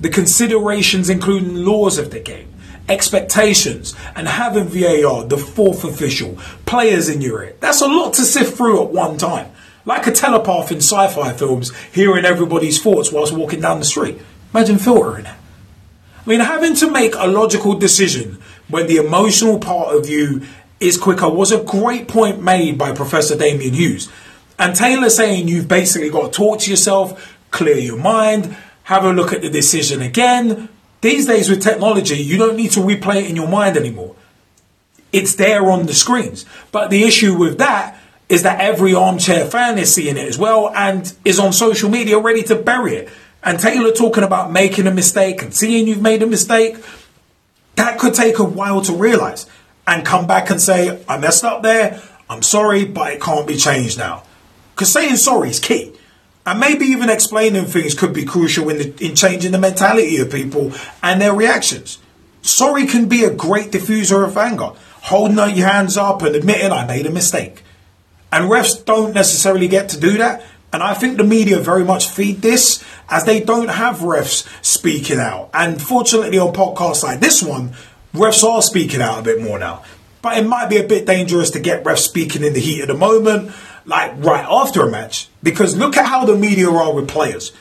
the 0.01 0.11
considerations 0.11 1.09
including 1.09 1.57
laws 1.57 1.99
of 1.99 2.11
the 2.11 2.21
game, 2.21 2.54
expectations, 2.89 3.95
and 4.15 4.29
having 4.29 4.69
VAR, 4.69 5.25
the 5.25 5.39
fourth 5.39 5.85
official, 5.85 6.37
players 6.67 7.09
in 7.09 7.21
your 7.21 7.45
ear. 7.45 7.57
That's 7.61 7.81
a 7.81 7.87
lot 7.87 8.15
to 8.15 8.23
sift 8.23 8.57
through 8.57 8.83
at 8.85 8.91
one 8.91 9.17
time. 9.17 9.51
Like 9.87 10.07
a 10.07 10.13
telepath 10.13 10.71
in 10.71 10.79
sci 10.79 11.09
fi 11.09 11.33
films, 11.33 11.75
hearing 11.93 12.25
everybody's 12.25 12.83
thoughts 12.83 13.13
whilst 13.13 13.33
walking 13.33 13.61
down 13.61 13.79
the 13.79 13.85
street. 13.85 14.19
Imagine 14.53 14.79
filtering 14.79 15.27
it. 15.27 15.35
I 16.27 16.31
mean, 16.31 16.41
having 16.41 16.75
to 16.77 16.91
make 16.91 17.15
a 17.17 17.27
logical 17.27 17.75
decision 17.75 18.39
when 18.69 18.87
the 18.87 18.97
emotional 18.97 19.59
part 19.59 19.95
of 19.95 20.09
you 20.09 20.43
is 20.81 20.97
quicker 20.97 21.29
was 21.29 21.53
a 21.53 21.63
great 21.63 22.09
point 22.09 22.43
made 22.43 22.79
by 22.79 22.93
Professor 22.93 23.37
Damian 23.37 23.75
Hughes. 23.75 24.11
And 24.59 24.75
Taylor 24.75 25.11
saying 25.11 25.49
you've 25.49 25.69
basically 25.69 26.11
got 26.11 26.33
to 26.33 26.37
talk 26.37 26.61
to 26.61 26.71
yourself, 26.71 27.37
clear 27.51 27.77
your 27.77 27.99
mind, 27.99 28.57
have 28.85 29.05
a 29.05 29.13
look 29.13 29.33
at 29.33 29.43
the 29.43 29.51
decision 29.51 30.01
again. 30.01 30.69
These 31.05 31.27
days 31.27 31.51
with 31.51 31.61
technology, 31.63 32.17
you 32.17 32.39
don't 32.39 32.57
need 32.57 32.71
to 32.71 32.81
replay 32.81 33.17
it 33.17 33.29
in 33.29 33.37
your 33.37 33.47
mind 33.47 33.77
anymore. 33.77 34.17
It's 35.13 35.35
there 35.35 35.71
on 35.71 35.85
the 35.85 35.93
screens. 35.93 36.47
But 36.73 36.89
the 36.89 37.05
issue 37.05 37.37
with 37.37 37.59
that 37.59 38.01
is 38.31 38.43
that 38.45 38.59
every 38.59 38.95
armchair 38.95 39.45
fan 39.45 39.77
is 39.77 39.95
seeing 39.95 40.17
it 40.17 40.27
as 40.27 40.39
well 40.39 40.71
and 40.75 41.15
is 41.23 41.39
on 41.39 41.53
social 41.53 41.91
media 41.91 42.19
ready 42.19 42.43
to 42.45 42.55
bury 42.55 42.97
it. 42.97 43.11
And 43.43 43.61
Taylor 43.61 43.93
talking 43.93 44.25
about 44.25 44.51
making 44.51 44.87
a 44.87 44.91
mistake 44.91 45.43
and 45.43 45.55
seeing 45.55 45.87
you've 45.87 46.01
made 46.01 46.23
a 46.23 46.27
mistake, 46.27 46.79
that 47.75 47.99
could 47.99 48.15
take 48.15 48.39
a 48.39 48.45
while 48.45 48.81
to 48.81 48.95
realize 48.95 49.45
and 49.87 50.07
come 50.07 50.27
back 50.27 50.49
and 50.49 50.59
say, 50.59 51.05
I 51.07 51.19
messed 51.19 51.45
up 51.45 51.63
there, 51.63 52.01
I'm 52.31 52.41
sorry, 52.41 52.87
but 52.87 53.13
it 53.13 53.21
can't 53.21 53.47
be 53.47 53.57
changed 53.59 53.99
now. 53.99 54.23
Because 54.75 54.91
saying 54.91 55.17
sorry 55.17 55.51
is 55.51 55.61
key. 55.61 55.93
And 56.47 56.61
maybe 56.61 56.85
even 56.87 57.09
explaining 57.09 57.65
things 57.65 57.95
could 57.95 58.13
be 58.13 58.25
crucial 58.25 58.69
in, 58.69 58.79
the, 58.79 59.07
in 59.07 59.15
changing 59.15 59.53
the 59.53 59.59
mentality 59.59 60.19
of 60.19 60.31
people 60.31 60.73
and 61.03 61.21
their 61.21 61.33
reactions. 61.33 61.99
Sorry 62.43 62.87
can 62.87 63.09
be 63.09 63.25
a 63.25 63.31
great 63.31 63.71
diffuser 63.73 64.27
of 64.27 64.37
anger, 64.37 64.73
holding 65.03 65.37
your 65.57 65.69
hands 65.69 65.97
up 65.97 66.21
and 66.23 66.37
admitting 66.37 66.73
I 66.73 66.87
made 66.87 67.07
a 67.07 67.11
mistake. 67.11 67.63
And 68.31 68.51
refs 68.51 68.85
don't 68.85 69.15
necessarily 69.15 69.69
get 69.69 69.89
to 69.91 70.01
do 70.01 70.19
that. 70.19 70.45
And 70.73 70.83
I 70.83 70.93
think 70.93 71.17
the 71.17 71.25
media 71.25 71.59
very 71.61 71.85
much 71.85 72.09
feed 72.09 72.43
this 72.43 72.85
as 73.09 73.25
they 73.25 73.41
don't 73.41 73.69
have 73.69 73.99
refs 73.99 74.47
speaking 74.63 75.21
out. 75.21 75.49
And 75.55 75.81
fortunately, 75.81 76.39
on 76.39 76.53
podcasts 76.53 77.05
like 77.05 77.21
this 77.21 77.43
one, 77.43 77.75
refs 78.13 78.43
are 78.43 78.61
speaking 78.61 79.01
out 79.01 79.21
a 79.21 79.23
bit 79.23 79.41
more 79.41 79.59
now. 79.59 79.85
But 80.21 80.37
it 80.37 80.47
might 80.47 80.69
be 80.69 80.79
a 80.79 80.87
bit 80.87 81.07
dangerous 81.07 81.51
to 81.51 81.61
get 81.61 81.85
refs 81.85 81.99
speaking 81.99 82.43
in 82.43 82.53
the 82.53 82.61
heat 82.61 82.81
of 82.83 82.89
the 82.89 82.95
moment 82.95 83.55
like 83.87 84.13
right 84.19 84.45
after 84.49 84.83
a 84.83 84.91
match 84.91 85.29
because 85.43 85.77
look 85.77 85.97
at 85.97 86.07
how 86.07 86.25
the 86.25 86.37
media 86.37 86.71
are 86.71 86.93
with 86.95 87.09
players 87.09 87.53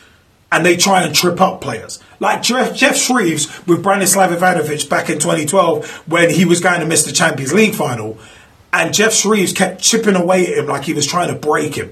and 0.51 0.65
they 0.65 0.77
try 0.77 1.03
and 1.03 1.15
trip 1.15 1.41
up 1.41 1.61
players. 1.61 1.99
Like 2.19 2.43
Jeff, 2.43 2.75
Geoff 2.75 2.95
Shreeves 2.95 3.47
with 3.65 3.83
Branislav 3.83 4.35
Ivanovic 4.35 4.89
back 4.89 5.09
in 5.09 5.19
2012 5.19 6.03
when 6.07 6.29
he 6.29 6.45
was 6.45 6.59
going 6.59 6.79
to 6.79 6.85
miss 6.85 7.05
the 7.05 7.11
Champions 7.11 7.53
League 7.53 7.75
final 7.75 8.17
and 8.71 8.93
Geoff 8.93 9.13
Shreeves 9.13 9.53
kept 9.53 9.81
chipping 9.81 10.15
away 10.15 10.47
at 10.47 10.57
him 10.57 10.65
like 10.67 10.83
he 10.83 10.93
was 10.93 11.05
trying 11.05 11.27
to 11.33 11.39
break 11.39 11.75
him. 11.75 11.91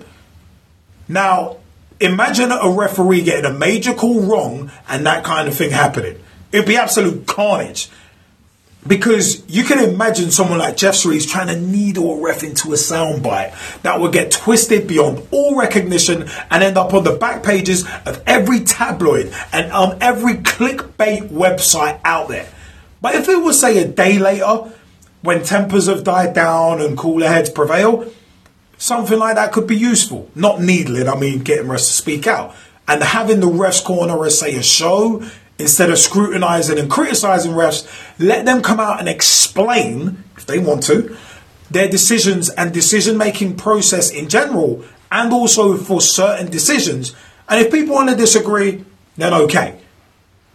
Now, 1.08 1.58
imagine 2.00 2.52
a 2.52 2.70
referee 2.70 3.24
getting 3.24 3.46
a 3.46 3.54
major 3.54 3.94
call 3.94 4.22
wrong 4.22 4.72
and 4.88 5.06
that 5.06 5.24
kind 5.24 5.48
of 5.48 5.56
thing 5.56 5.72
happening. 5.72 6.22
It'd 6.52 6.68
be 6.68 6.78
absolute 6.78 7.28
carnage. 7.28 7.90
Because 8.86 9.48
you 9.48 9.64
can 9.64 9.78
imagine 9.78 10.32
someone 10.32 10.58
like 10.58 10.76
Geoff 10.76 10.96
Shreeves 10.96 11.28
trying 11.28 11.48
to 11.48 11.60
needle 11.60 12.14
a 12.14 12.22
ref 12.22 12.44
into 12.44 12.70
a 12.70 12.76
soundbite 12.76 13.82
that 13.84 14.00
would 14.00 14.12
get 14.12 14.32
twisted 14.32 14.88
beyond 14.88 15.28
all 15.30 15.56
recognition 15.56 16.28
and 16.50 16.64
end 16.64 16.78
up 16.78 16.92
on 16.94 17.04
the 17.04 17.12
back 17.12 17.44
pages 17.44 17.86
of 18.08 18.24
every 18.26 18.62
tabloid 18.62 19.32
and 19.54 19.72
on 19.72 20.02
every 20.02 20.34
clickbait 20.34 21.30
website 21.30 22.00
out 22.04 22.28
there. 22.30 22.50
But 23.02 23.16
if 23.16 23.30
it 23.30 23.42
was, 23.42 23.60
say, 23.60 23.78
a 23.78 23.88
day 23.88 24.18
later, 24.18 24.72
when 25.22 25.44
tempers 25.44 25.88
have 25.88 26.04
died 26.04 26.34
down 26.34 26.82
and 26.82 26.98
cooler 26.98 27.28
heads 27.28 27.52
prevail, 27.52 28.12
something 28.80 29.20
like 29.20 29.36
that 29.36 29.52
could 29.52 29.68
be 29.68 29.78
useful. 29.78 30.30
Not 30.34 30.60
needling, 30.60 31.08
I 31.08 31.16
mean, 31.16 31.40
getting 31.40 31.68
refs 31.68 31.88
to 31.88 31.94
speak 31.94 32.26
out. 32.26 32.56
And 32.88 33.04
having 33.04 33.42
the 33.42 33.48
refs 33.48 33.84
corner 33.84 34.26
as, 34.26 34.40
say, 34.40 34.56
a 34.56 34.64
show 34.64 35.24
instead 35.62 35.90
of 35.90 35.98
scrutinizing 35.98 36.78
and 36.78 36.90
criticizing 36.90 37.52
refs, 37.54 37.88
let 38.20 38.46
them 38.46 38.62
come 38.62 38.80
out 38.80 39.00
and 39.00 39.08
explain, 39.08 40.24
if 40.36 40.46
they 40.46 40.60
want 40.60 40.84
to, 40.84 41.16
their 41.70 41.88
decisions 41.88 42.50
and 42.50 42.74
decision 42.74 43.18
making 43.18 43.56
process 43.56 44.12
in 44.12 44.28
general, 44.28 44.84
and 45.12 45.32
also 45.32 45.78
for 45.78 46.02
certain 46.02 46.52
decisions. 46.52 47.16
And 47.48 47.66
if 47.66 47.72
people 47.72 47.96
want 47.96 48.10
to 48.10 48.16
disagree, 48.16 48.84
then 49.16 49.34
okay. 49.34 49.78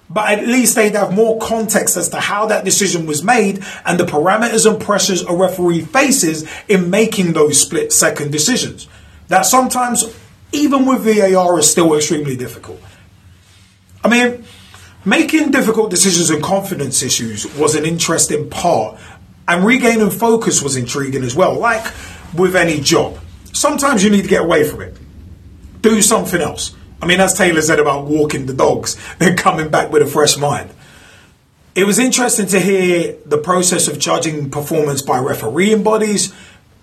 But 0.09 0.39
at 0.39 0.47
least 0.47 0.77
they'd 0.77 0.95
have 0.95 1.13
more 1.13 1.39
context 1.39 1.97
as 1.97 2.09
to 2.11 2.21
how 2.21 2.47
that 2.47 2.65
decision 2.65 3.07
was 3.07 3.23
made 3.23 3.65
and 3.85 3.99
the 3.99 4.05
parameters 4.05 4.71
and 4.71 4.81
pressures 4.81 5.23
a 5.23 5.35
referee 5.35 5.81
faces 5.81 6.49
in 6.69 6.91
making 6.91 7.33
those 7.33 7.61
split 7.61 7.93
second 7.93 8.31
decisions. 8.31 8.89
That 9.29 9.47
sometimes, 9.47 10.05
even 10.53 10.87
with 10.87 11.01
VAR, 11.01 11.59
is 11.59 11.71
still 11.71 11.95
extremely 11.95 12.37
difficult. 12.37 12.81
I 14.05 14.09
mean, 14.09 14.45
Making 15.07 15.53
difficult 15.53 15.91
decisions 15.91 16.31
and 16.31 16.43
confidence 16.43 17.01
issues 17.01 17.47
was 17.55 17.77
an 17.77 17.87
interesting 17.87 18.51
part, 18.51 18.99
and 19.47 19.65
regaining 19.65 20.11
focus 20.11 20.61
was 20.61 20.75
intriguing 20.75 21.23
as 21.23 21.33
well. 21.33 21.55
Like 21.55 21.95
with 22.35 22.57
any 22.57 22.81
job, 22.81 23.21
sometimes 23.53 24.03
you 24.03 24.11
need 24.11 24.23
to 24.23 24.29
get 24.29 24.43
away 24.43 24.69
from 24.69 24.83
it, 24.83 24.99
do 25.81 26.03
something 26.03 26.41
else. 26.41 26.75
I 27.01 27.07
mean, 27.07 27.21
as 27.21 27.35
Taylor 27.35 27.63
said 27.63 27.79
about 27.79 28.07
walking 28.07 28.47
the 28.47 28.53
dogs, 28.53 28.97
then 29.21 29.37
coming 29.37 29.69
back 29.69 29.93
with 29.93 30.03
a 30.03 30.07
fresh 30.07 30.37
mind. 30.37 30.71
It 31.77 31.85
was 31.85 32.01
interesting 32.01 32.47
to 32.47 32.59
hear 32.59 33.17
the 33.25 33.39
process 33.39 33.87
of 33.87 34.01
judging 34.01 34.51
performance 34.51 35.03
by 35.03 35.21
refereeing 35.21 35.85
bodies 35.85 36.35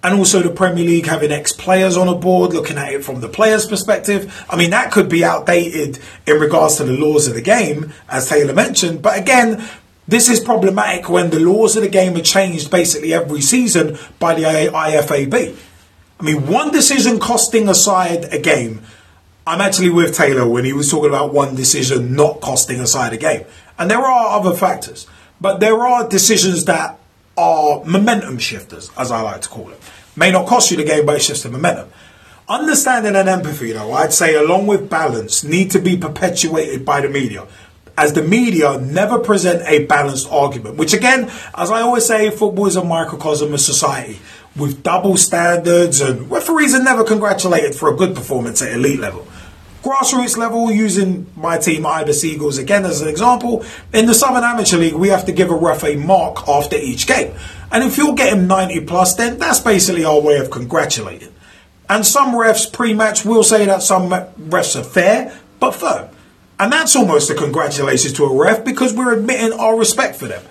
and 0.04 0.16
also 0.16 0.42
the 0.42 0.50
Premier 0.50 0.84
League 0.84 1.06
having 1.06 1.32
ex 1.32 1.54
players 1.54 1.96
on 1.96 2.10
a 2.10 2.16
board, 2.16 2.54
looking 2.54 2.78
at 2.78 2.92
it 2.92 3.06
from 3.06 3.22
the 3.22 3.30
players' 3.30 3.66
perspective. 3.66 4.46
I 4.50 4.58
mean, 4.58 4.72
that 4.72 4.92
could 4.92 5.08
be 5.08 5.24
outdated 5.24 6.00
in 6.28 6.40
regards 6.40 6.76
to 6.78 6.84
the 6.84 6.92
laws 6.92 7.28
of 7.28 7.36
the 7.36 7.42
game, 7.42 7.94
as 8.10 8.28
Taylor 8.28 8.54
mentioned. 8.54 9.02
But 9.02 9.18
again, 9.18 9.66
this 10.08 10.30
is 10.30 10.42
problematic 10.42 11.10
when 11.10 11.30
the 11.30 11.40
laws 11.40 11.78
of 11.78 11.84
the 11.84 11.90
game 11.90 12.18
are 12.18 12.22
changed 12.22 12.70
basically 12.70 13.14
every 13.14 13.42
season 13.42 13.98
by 14.20 14.36
the 14.36 14.44
IFAB. 14.44 15.56
I 16.20 16.24
mean, 16.24 16.48
one 16.48 16.72
decision 16.72 17.20
costing 17.20 17.70
a 17.70 17.76
side 17.76 18.26
a 18.34 18.40
game. 18.40 18.82
I'm 19.48 19.62
actually 19.62 19.90
with 19.90 20.16
Taylor 20.16 20.48
when 20.48 20.66
he 20.66 20.74
was 20.74 20.92
talking 20.92 21.10
about 21.10 21.34
one 21.34 21.56
decision 21.56 22.16
not 22.16 22.42
costing 22.42 22.80
a 22.80 22.88
side 22.88 23.14
a 23.14 23.18
game. 23.18 23.46
And 23.78 23.90
there 23.90 24.00
are 24.00 24.40
other 24.40 24.54
factors. 24.54 25.08
But 25.42 25.60
there 25.60 25.86
are 25.86 26.08
decisions 26.08 26.66
that 26.66 27.00
are 27.38 27.84
momentum 27.86 28.38
shifters, 28.38 28.92
as 28.98 29.12
I 29.12 29.22
like 29.22 29.42
to 29.42 29.50
call 29.50 29.70
it. 29.72 29.80
May 30.16 30.32
not 30.32 30.48
cost 30.48 30.72
you 30.72 30.78
the 30.78 30.84
game, 30.84 31.06
but 31.06 31.16
it's 31.16 31.28
just 31.28 31.46
a 31.46 31.50
momentum. 31.50 31.90
Understanding 32.48 33.16
and 33.16 33.30
empathy, 33.30 33.72
though, 33.72 33.94
I'd 33.94 34.14
say, 34.14 34.36
along 34.36 34.68
with 34.68 34.90
balance, 34.90 35.44
need 35.44 35.72
to 35.72 35.80
be 35.80 35.98
perpetuated 35.98 36.86
by 36.86 37.02
the 37.02 37.10
media. 37.10 37.48
As 37.98 38.14
the 38.14 38.22
media 38.22 38.78
never 38.80 39.20
present 39.20 39.64
a 39.68 39.86
balanced 39.86 40.32
argument, 40.32 40.78
which 40.78 40.94
again, 40.94 41.32
as 41.56 41.72
I 41.72 41.82
always 41.82 42.06
say, 42.06 42.30
football 42.30 42.68
is 42.68 42.76
a 42.76 42.84
microcosm 42.84 43.54
of 43.54 43.62
society 43.62 44.20
with 44.56 44.84
double 44.84 45.18
standards, 45.18 46.02
and 46.02 46.30
referees 46.30 46.76
are 46.76 46.84
never 46.84 47.04
congratulated 47.04 47.76
for 47.76 47.92
a 47.92 47.96
good 47.96 48.16
performance 48.16 48.62
at 48.62 48.72
elite 48.74 49.00
level 49.00 49.28
grassroots 49.84 50.38
level, 50.38 50.72
using 50.72 51.28
my 51.36 51.58
team 51.58 51.86
Ibis 51.86 52.24
Eagles 52.24 52.58
again 52.58 52.86
as 52.86 53.02
an 53.02 53.08
example, 53.10 53.66
in 53.94 54.06
the 54.06 54.14
Southern 54.14 54.44
Amateur 54.44 54.78
League, 54.78 54.94
we 54.94 55.10
have 55.10 55.26
to 55.26 55.32
give 55.32 55.52
a 55.52 55.56
ref 55.56 55.84
a 55.84 55.96
mark 55.98 56.48
after 56.48 56.78
each 56.78 57.06
game. 57.06 57.36
And 57.72 57.84
if 57.84 57.98
you're 57.98 58.16
getting 58.16 58.48
90 58.48 58.86
plus, 58.86 59.16
then 59.16 59.38
that's 59.38 59.60
basically 59.60 60.06
our 60.06 60.22
way 60.22 60.38
of 60.38 60.50
congratulating. 60.50 61.34
And 61.90 62.06
some 62.06 62.34
refs 62.34 62.72
pre-match 62.72 63.26
will 63.26 63.44
say 63.44 63.66
that 63.66 63.84
some 63.84 64.10
refs 64.10 64.80
are 64.80 64.84
fair, 64.84 65.38
but 65.60 65.76
firm. 65.76 66.10
And 66.60 66.72
that's 66.72 66.96
almost 66.96 67.30
a 67.30 67.36
congratulations 67.36 68.14
to 68.14 68.24
a 68.24 68.34
ref 68.34 68.64
because 68.64 68.94
we're 68.94 69.14
admitting 69.14 69.60
our 69.60 69.78
respect 69.78 70.16
for 70.16 70.28
them. 70.28 70.44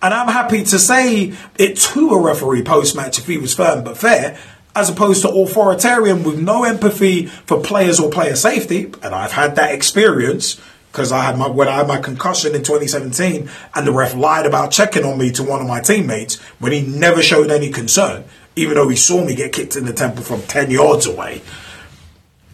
And 0.00 0.14
I'm 0.14 0.28
happy 0.28 0.64
to 0.64 0.78
say 0.78 1.34
it 1.56 1.76
to 1.76 2.10
a 2.10 2.20
referee 2.20 2.64
post-match 2.64 3.18
if 3.18 3.26
he 3.26 3.36
was 3.36 3.54
firm 3.54 3.84
but 3.84 3.98
fair, 3.98 4.38
as 4.74 4.88
opposed 4.88 5.22
to 5.22 5.28
authoritarian 5.28 6.24
with 6.24 6.40
no 6.40 6.64
empathy 6.64 7.26
for 7.26 7.60
players 7.60 8.00
or 8.00 8.10
player 8.10 8.36
safety. 8.36 8.92
And 9.02 9.14
I've 9.14 9.32
had 9.32 9.56
that 9.56 9.74
experience 9.74 10.60
because 10.90 11.12
I 11.12 11.22
had 11.24 11.38
my 11.38 11.48
when 11.48 11.68
I 11.68 11.76
had 11.76 11.88
my 11.88 11.98
concussion 11.98 12.54
in 12.54 12.62
2017, 12.62 13.48
and 13.74 13.86
the 13.86 13.92
ref 13.92 14.14
lied 14.14 14.44
about 14.44 14.70
checking 14.70 15.04
on 15.04 15.18
me 15.18 15.30
to 15.32 15.42
one 15.42 15.60
of 15.62 15.66
my 15.66 15.80
teammates 15.80 16.36
when 16.58 16.72
he 16.72 16.82
never 16.82 17.22
showed 17.22 17.50
any 17.50 17.70
concern. 17.70 18.24
even 18.56 18.74
though 18.74 18.88
he 18.88 18.96
saw 18.96 19.24
me 19.24 19.34
get 19.34 19.52
kicked 19.52 19.76
in 19.76 19.84
the 19.84 19.92
temple 19.92 20.22
from 20.22 20.42
10 20.42 20.70
yards 20.70 21.06
away, 21.06 21.40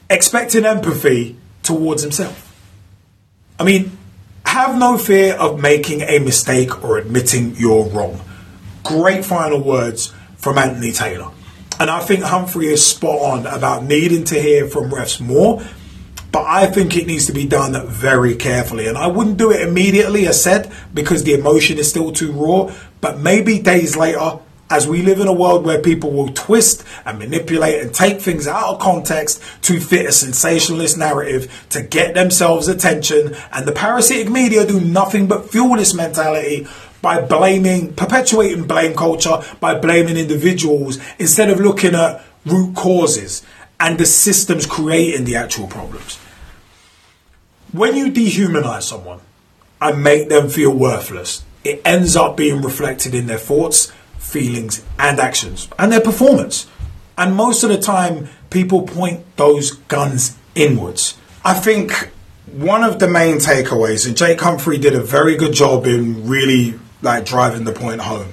expecting 0.08 0.64
empathy 0.64 1.36
towards 1.62 2.02
himself. 2.02 2.44
I 3.58 3.64
mean, 3.64 3.98
have 4.46 4.78
no 4.78 4.96
fear 4.96 5.34
of 5.34 5.60
making 5.60 6.02
a 6.02 6.18
mistake 6.20 6.84
or 6.84 6.98
admitting 6.98 7.56
you're 7.56 7.84
wrong. 7.86 8.20
Great 8.84 9.24
final 9.24 9.62
words 9.62 10.14
from 10.36 10.56
Anthony 10.56 10.92
Taylor. 10.92 11.32
And 11.80 11.90
I 11.90 12.00
think 12.00 12.24
Humphrey 12.24 12.66
is 12.66 12.84
spot 12.84 13.20
on 13.20 13.46
about 13.46 13.84
needing 13.84 14.24
to 14.24 14.40
hear 14.40 14.66
from 14.66 14.90
refs 14.90 15.20
more, 15.20 15.62
but 16.32 16.44
I 16.44 16.66
think 16.66 16.96
it 16.96 17.06
needs 17.06 17.26
to 17.26 17.32
be 17.32 17.46
done 17.46 17.86
very 17.86 18.34
carefully. 18.34 18.86
And 18.86 18.98
I 18.98 19.06
wouldn't 19.06 19.38
do 19.38 19.52
it 19.52 19.60
immediately, 19.60 20.26
as 20.26 20.42
said, 20.42 20.72
because 20.92 21.22
the 21.22 21.34
emotion 21.34 21.78
is 21.78 21.88
still 21.88 22.12
too 22.12 22.32
raw, 22.32 22.74
but 23.00 23.18
maybe 23.18 23.60
days 23.60 23.96
later, 23.96 24.40
as 24.70 24.86
we 24.86 25.00
live 25.02 25.20
in 25.20 25.28
a 25.28 25.32
world 25.32 25.64
where 25.64 25.80
people 25.80 26.10
will 26.10 26.28
twist 26.34 26.84
and 27.06 27.18
manipulate 27.18 27.80
and 27.80 27.94
take 27.94 28.20
things 28.20 28.46
out 28.46 28.74
of 28.74 28.78
context 28.80 29.42
to 29.62 29.80
fit 29.80 30.04
a 30.04 30.12
sensationalist 30.12 30.98
narrative 30.98 31.66
to 31.70 31.80
get 31.80 32.14
themselves 32.14 32.68
attention, 32.68 33.34
and 33.52 33.66
the 33.66 33.72
parasitic 33.72 34.28
media 34.28 34.66
do 34.66 34.80
nothing 34.80 35.26
but 35.26 35.48
fuel 35.50 35.76
this 35.76 35.94
mentality 35.94 36.66
by 37.00 37.20
blaming, 37.20 37.94
perpetuating 37.94 38.66
blame 38.66 38.94
culture, 38.94 39.42
by 39.60 39.78
blaming 39.78 40.16
individuals 40.16 40.98
instead 41.18 41.50
of 41.50 41.60
looking 41.60 41.94
at 41.94 42.24
root 42.44 42.74
causes 42.74 43.44
and 43.80 43.98
the 43.98 44.06
systems 44.06 44.66
creating 44.66 45.24
the 45.24 45.36
actual 45.36 45.66
problems. 45.66 46.16
When 47.72 47.96
you 47.96 48.10
dehumanize 48.10 48.82
someone 48.82 49.20
and 49.80 50.02
make 50.02 50.28
them 50.28 50.48
feel 50.48 50.74
worthless, 50.74 51.44
it 51.64 51.82
ends 51.84 52.16
up 52.16 52.36
being 52.36 52.62
reflected 52.62 53.14
in 53.14 53.26
their 53.26 53.38
thoughts 53.38 53.92
feelings, 54.28 54.84
and 54.98 55.18
actions, 55.18 55.68
and 55.78 55.90
their 55.90 56.00
performance. 56.00 56.66
And 57.16 57.34
most 57.34 57.64
of 57.64 57.70
the 57.70 57.78
time, 57.78 58.28
people 58.50 58.82
point 58.82 59.24
those 59.36 59.72
guns 59.72 60.36
inwards. 60.54 61.16
I 61.44 61.54
think 61.54 62.10
one 62.52 62.84
of 62.84 62.98
the 62.98 63.08
main 63.08 63.36
takeaways, 63.36 64.06
and 64.06 64.16
Jake 64.16 64.40
Humphrey 64.40 64.78
did 64.78 64.94
a 64.94 65.00
very 65.00 65.36
good 65.36 65.54
job 65.54 65.86
in 65.86 66.28
really 66.28 66.78
like 67.02 67.24
driving 67.24 67.64
the 67.64 67.72
point 67.72 68.00
home 68.00 68.32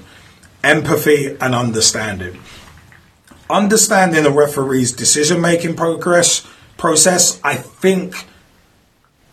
empathy 0.66 1.38
and 1.40 1.54
understanding. 1.54 2.40
Understanding 3.50 4.26
a 4.26 4.32
referee's 4.32 4.92
decision 4.92 5.40
making 5.40 5.76
progress 5.76 6.46
process, 6.76 7.40
I 7.44 7.54
think, 7.54 8.16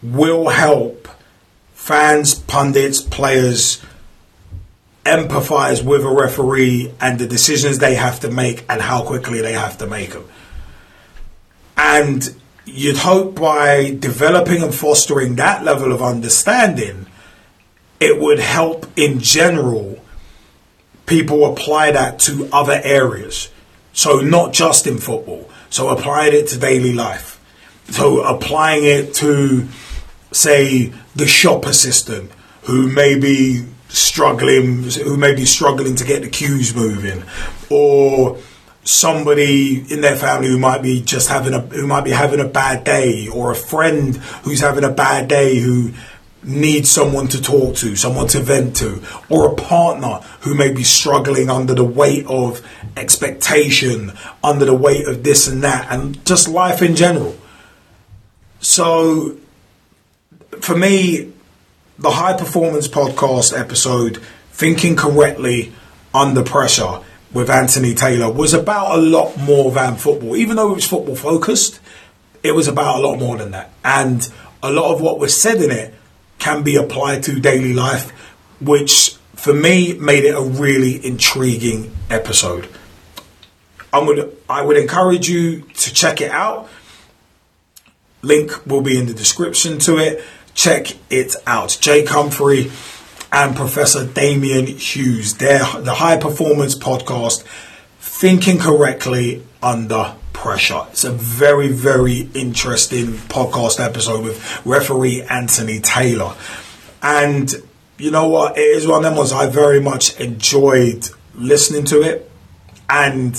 will 0.02 0.50
help 0.50 1.08
fans, 1.72 2.34
pundits, 2.34 3.00
players 3.00 3.82
empathize 5.04 5.82
with 5.82 6.04
a 6.04 6.08
referee 6.08 6.92
and 7.00 7.18
the 7.18 7.26
decisions 7.26 7.78
they 7.78 7.94
have 7.94 8.20
to 8.20 8.30
make 8.30 8.64
and 8.68 8.80
how 8.80 9.02
quickly 9.02 9.40
they 9.40 9.54
have 9.54 9.78
to 9.78 9.86
make 9.86 10.10
them. 10.10 10.28
And 11.76 12.36
you'd 12.66 12.98
hope 12.98 13.40
by 13.40 13.96
developing 13.98 14.62
and 14.62 14.74
fostering 14.74 15.36
that 15.36 15.64
level 15.64 15.92
of 15.92 16.02
understanding, 16.02 17.06
it 18.02 18.20
would 18.20 18.40
help 18.40 18.86
in 18.96 19.20
general 19.20 19.96
people 21.06 21.46
apply 21.46 21.92
that 21.92 22.18
to 22.18 22.48
other 22.52 22.80
areas. 22.82 23.48
So, 23.92 24.18
not 24.18 24.52
just 24.52 24.86
in 24.86 24.98
football. 24.98 25.48
So, 25.70 25.88
applying 25.88 26.34
it 26.34 26.48
to 26.48 26.58
daily 26.58 26.92
life. 26.92 27.38
So, 27.90 28.22
applying 28.22 28.84
it 28.84 29.14
to, 29.14 29.68
say, 30.32 30.92
the 31.14 31.26
shop 31.26 31.64
assistant 31.64 32.32
who 32.62 32.88
maybe 32.88 33.66
struggling, 33.88 34.82
who 34.82 35.16
may 35.16 35.34
be 35.34 35.44
struggling 35.44 35.94
to 35.96 36.04
get 36.04 36.22
the 36.22 36.28
queues 36.28 36.74
moving, 36.74 37.22
or 37.70 38.38
somebody 38.84 39.84
in 39.92 40.00
their 40.00 40.16
family 40.16 40.48
who 40.48 40.58
might 40.58 40.82
be 40.82 41.00
just 41.02 41.28
having 41.28 41.54
a 41.54 41.60
who 41.60 41.86
might 41.86 42.04
be 42.04 42.10
having 42.10 42.40
a 42.40 42.48
bad 42.48 42.82
day, 42.82 43.28
or 43.28 43.52
a 43.52 43.54
friend 43.54 44.16
who's 44.44 44.60
having 44.60 44.84
a 44.84 44.90
bad 44.90 45.28
day 45.28 45.58
who 45.58 45.92
needs 46.44 46.90
someone 46.90 47.28
to 47.28 47.40
talk 47.40 47.76
to, 47.76 47.94
someone 47.96 48.26
to 48.28 48.40
vent 48.40 48.76
to, 48.76 49.02
or 49.28 49.52
a 49.52 49.54
partner 49.54 50.20
who 50.40 50.54
may 50.54 50.72
be 50.72 50.82
struggling 50.82 51.48
under 51.48 51.74
the 51.74 51.84
weight 51.84 52.26
of 52.26 52.66
expectation, 52.96 54.12
under 54.42 54.64
the 54.64 54.74
weight 54.74 55.06
of 55.06 55.22
this 55.22 55.46
and 55.46 55.62
that, 55.62 55.90
and 55.90 56.24
just 56.26 56.48
life 56.48 56.82
in 56.82 56.96
general. 56.96 57.36
So, 58.60 59.36
for 60.60 60.76
me, 60.76 61.32
the 61.98 62.10
High 62.10 62.36
Performance 62.36 62.88
Podcast 62.88 63.58
episode, 63.58 64.18
Thinking 64.50 64.96
Correctly 64.96 65.72
Under 66.14 66.42
Pressure 66.42 67.00
with 67.32 67.48
Anthony 67.48 67.94
Taylor, 67.94 68.30
was 68.30 68.52
about 68.52 68.98
a 68.98 69.00
lot 69.00 69.36
more 69.38 69.70
than 69.70 69.96
football. 69.96 70.36
Even 70.36 70.56
though 70.56 70.72
it 70.72 70.74
was 70.74 70.86
football 70.86 71.16
focused, 71.16 71.80
it 72.42 72.52
was 72.52 72.68
about 72.68 72.98
a 72.98 73.00
lot 73.00 73.18
more 73.18 73.36
than 73.36 73.52
that. 73.52 73.70
And 73.84 74.28
a 74.62 74.70
lot 74.70 74.92
of 74.92 75.00
what 75.00 75.18
was 75.18 75.40
said 75.40 75.60
in 75.62 75.70
it 75.70 75.94
can 76.42 76.64
be 76.64 76.74
applied 76.74 77.22
to 77.22 77.38
daily 77.38 77.72
life, 77.72 78.10
which 78.60 79.14
for 79.36 79.54
me 79.54 79.94
made 79.94 80.24
it 80.24 80.34
a 80.34 80.42
really 80.42 81.04
intriguing 81.06 81.96
episode. 82.10 82.68
I 83.92 84.00
would 84.00 84.36
I 84.48 84.62
would 84.62 84.76
encourage 84.76 85.28
you 85.28 85.60
to 85.60 85.94
check 85.94 86.20
it 86.20 86.32
out. 86.32 86.68
Link 88.22 88.66
will 88.66 88.80
be 88.80 88.98
in 88.98 89.06
the 89.06 89.14
description 89.14 89.78
to 89.80 89.98
it. 89.98 90.24
Check 90.54 90.96
it 91.10 91.36
out. 91.46 91.78
Jake 91.80 92.08
Humphrey 92.08 92.72
and 93.30 93.54
Professor 93.54 94.04
Damian 94.04 94.66
Hughes. 94.66 95.36
They're 95.36 95.80
the 95.80 95.94
High 95.94 96.16
Performance 96.16 96.74
Podcast, 96.74 97.44
Thinking 98.00 98.58
Correctly 98.58 99.44
Under 99.62 100.16
Pressure. 100.32 100.86
It's 100.90 101.04
a 101.04 101.12
very, 101.12 101.68
very 101.68 102.28
interesting 102.34 103.06
podcast 103.06 103.84
episode 103.84 104.24
with 104.24 104.66
referee 104.66 105.22
Anthony 105.22 105.80
Taylor. 105.80 106.34
And 107.02 107.52
you 107.98 108.10
know 108.10 108.28
what? 108.28 108.56
It 108.56 108.62
is 108.62 108.86
one 108.86 108.98
of 108.98 109.02
them 109.04 109.16
ones 109.16 109.32
I 109.32 109.48
very 109.48 109.80
much 109.80 110.18
enjoyed 110.20 111.08
listening 111.34 111.84
to 111.86 112.02
it. 112.02 112.30
And 112.88 113.34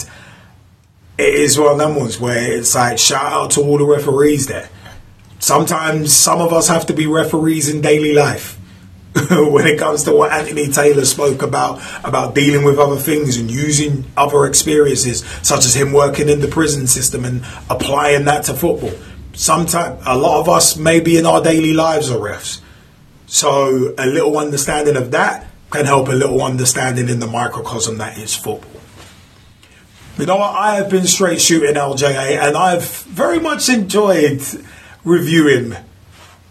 it 1.18 1.34
is 1.34 1.60
one 1.60 1.74
of 1.74 1.78
them 1.78 1.96
ones 1.96 2.20
where 2.20 2.58
it's 2.58 2.76
like 2.76 2.98
shout 2.98 3.32
out 3.32 3.52
to 3.52 3.62
all 3.62 3.78
the 3.78 3.86
referees 3.86 4.48
there 4.48 4.70
sometimes 5.44 6.14
some 6.14 6.40
of 6.40 6.54
us 6.54 6.70
have 6.70 6.86
to 6.86 6.94
be 6.94 7.06
referees 7.06 7.68
in 7.68 7.82
daily 7.82 8.14
life. 8.14 8.58
when 9.30 9.68
it 9.68 9.78
comes 9.78 10.04
to 10.04 10.16
what 10.16 10.32
Anthony 10.32 10.70
Taylor 10.70 11.06
spoke 11.06 11.44
about 11.44 11.82
about 12.04 12.34
dealing 12.34 12.66
with 12.66 12.80
other 12.80 12.98
things 12.98 13.38
and 13.38 13.50
using 13.50 14.06
other 14.18 14.46
experiences, 14.46 15.24
such 15.44 15.66
as 15.66 15.76
him 15.76 15.94
working 15.94 16.30
in 16.30 16.42
the 16.42 16.48
prison 16.48 16.88
system 16.88 17.24
and 17.24 17.46
applying 17.70 18.26
that 18.26 18.46
to 18.46 18.54
football. 18.54 18.94
Sometimes 19.34 20.02
a 20.06 20.18
lot 20.18 20.40
of 20.40 20.50
us 20.50 20.78
maybe 20.78 21.18
in 21.18 21.26
our 21.26 21.44
daily 21.44 21.74
lives 21.74 22.10
are 22.10 22.18
refs. 22.18 22.60
So 23.28 23.94
a 23.98 24.06
little 24.06 24.38
understanding 24.38 24.96
of 24.96 25.12
that 25.12 25.48
can 25.70 25.86
help 25.86 26.08
a 26.08 26.12
little 26.12 26.42
understanding 26.42 27.10
in 27.10 27.20
the 27.20 27.28
microcosm 27.28 27.98
that 28.00 28.18
is 28.18 28.36
football. 28.36 28.82
You 30.18 30.28
know 30.28 30.38
what? 30.38 30.56
I 30.56 30.76
have 30.76 30.90
been 30.90 31.06
straight 31.06 31.42
shooting 31.42 31.76
LJA 31.76 32.38
and 32.38 32.56
I've 32.56 32.88
very 33.04 33.40
much 33.40 33.70
enjoyed 33.70 34.42
reviewing 35.04 35.76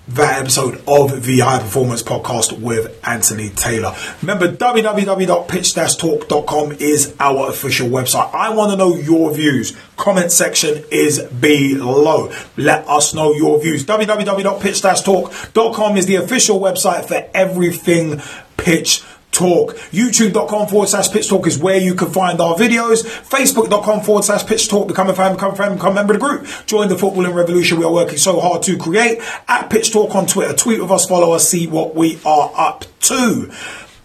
that 0.08 0.40
episode 0.40 0.82
of 0.88 1.24
the 1.24 1.38
High 1.40 1.60
Performance 1.60 2.02
Podcast 2.02 2.58
with 2.60 2.98
Anthony 3.06 3.50
Taylor. 3.50 3.94
Remember, 4.20 4.50
www.pitch-talk.com 4.52 6.72
is 6.80 7.14
our 7.20 7.48
official 7.48 7.88
website. 7.88 8.34
I 8.34 8.52
want 8.54 8.72
to 8.72 8.76
know 8.76 8.96
your 8.96 9.32
views. 9.32 9.76
Comment 9.96 10.32
section 10.32 10.82
is 10.90 11.22
below. 11.22 12.32
Let 12.56 12.88
us 12.88 13.14
know 13.14 13.32
your 13.32 13.62
views. 13.62 13.84
www.pitch-talk.com 13.84 15.96
is 15.96 16.06
the 16.06 16.16
official 16.16 16.58
website 16.58 17.06
for 17.06 17.24
everything 17.32 18.20
pitch 18.56 19.04
Talk. 19.32 19.74
YouTube.com 19.90 20.68
forward 20.68 20.88
slash 20.88 21.10
Pitch 21.10 21.28
Talk 21.28 21.46
is 21.46 21.58
where 21.58 21.78
you 21.78 21.94
can 21.94 22.10
find 22.10 22.40
our 22.40 22.54
videos. 22.54 23.02
Facebook.com 23.02 24.02
forward 24.02 24.24
slash 24.24 24.46
Pitch 24.46 24.68
Talk. 24.68 24.86
Become 24.86 25.08
a 25.08 25.14
fan, 25.14 25.34
become 25.34 25.52
a 25.52 25.56
friend, 25.56 25.74
become 25.74 25.92
a 25.92 25.94
member 25.94 26.14
of 26.14 26.20
the 26.20 26.26
group. 26.26 26.46
Join 26.66 26.88
the 26.88 26.94
footballing 26.94 27.34
revolution 27.34 27.78
we 27.78 27.84
are 27.84 27.92
working 27.92 28.18
so 28.18 28.40
hard 28.40 28.62
to 28.62 28.76
create. 28.76 29.20
At 29.48 29.70
Pitch 29.70 29.92
Talk 29.92 30.14
on 30.14 30.26
Twitter. 30.26 30.54
Tweet 30.54 30.80
with 30.80 30.90
us, 30.90 31.06
follow 31.06 31.32
us, 31.32 31.48
see 31.48 31.66
what 31.66 31.94
we 31.96 32.20
are 32.24 32.52
up 32.54 32.84
to. 33.00 33.50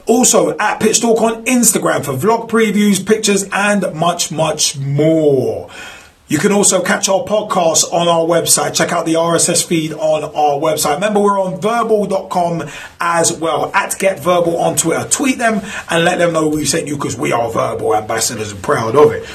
Also 0.07 0.57
at 0.57 0.79
Pitch 0.79 1.01
Talk 1.01 1.21
on 1.21 1.43
Instagram 1.45 2.03
for 2.05 2.13
vlog 2.13 2.49
previews, 2.49 3.05
pictures, 3.05 3.43
and 3.51 3.93
much, 3.93 4.31
much 4.31 4.77
more. 4.77 5.69
You 6.29 6.39
can 6.39 6.51
also 6.51 6.83
catch 6.83 7.07
our 7.07 7.23
podcast 7.23 7.93
on 7.93 8.09
our 8.09 8.25
website. 8.25 8.75
Check 8.75 8.91
out 8.91 9.05
the 9.05 9.13
RSS 9.13 9.65
feed 9.65 9.93
on 9.93 10.25
our 10.25 10.59
website. 10.59 10.95
Remember, 10.95 11.21
we're 11.21 11.39
on 11.39 11.61
vurbl.com 11.61 12.69
as 12.99 13.31
well. 13.31 13.71
At 13.73 13.97
Get 13.97 14.19
Vurbl 14.19 14.59
on 14.59 14.75
Twitter. 14.75 15.07
Tweet 15.09 15.37
them 15.37 15.61
and 15.89 16.03
let 16.03 16.17
them 16.17 16.33
know 16.33 16.49
we 16.49 16.65
sent 16.65 16.85
you 16.85 16.95
because 16.97 17.15
we 17.15 17.31
are 17.31 17.49
Vurbl 17.49 17.97
ambassadors 17.97 18.51
and 18.51 18.61
proud 18.61 18.97
of 18.97 19.13
it. 19.13 19.25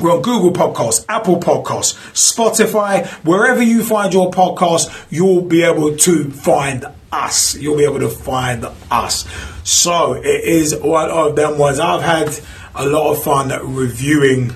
We're 0.00 0.10
on 0.10 0.22
Google 0.22 0.52
Podcasts, 0.52 1.04
Apple 1.06 1.38
Podcasts, 1.38 1.94
Spotify, 2.14 3.06
wherever 3.22 3.62
you 3.62 3.84
find 3.84 4.14
your 4.14 4.30
podcast, 4.30 5.06
you'll 5.10 5.42
be 5.42 5.64
able 5.64 5.98
to 5.98 6.30
find 6.30 6.86
us. 7.12 7.56
You'll 7.56 7.76
be 7.76 7.84
able 7.84 8.00
to 8.00 8.08
find 8.08 8.66
us. 8.90 9.26
So 9.64 10.14
it 10.14 10.44
is 10.44 10.74
one 10.74 11.10
of 11.10 11.36
them 11.36 11.58
ones 11.58 11.78
I've 11.78 12.00
had 12.00 12.38
a 12.74 12.86
lot 12.86 13.12
of 13.12 13.22
fun 13.22 13.74
reviewing 13.74 14.54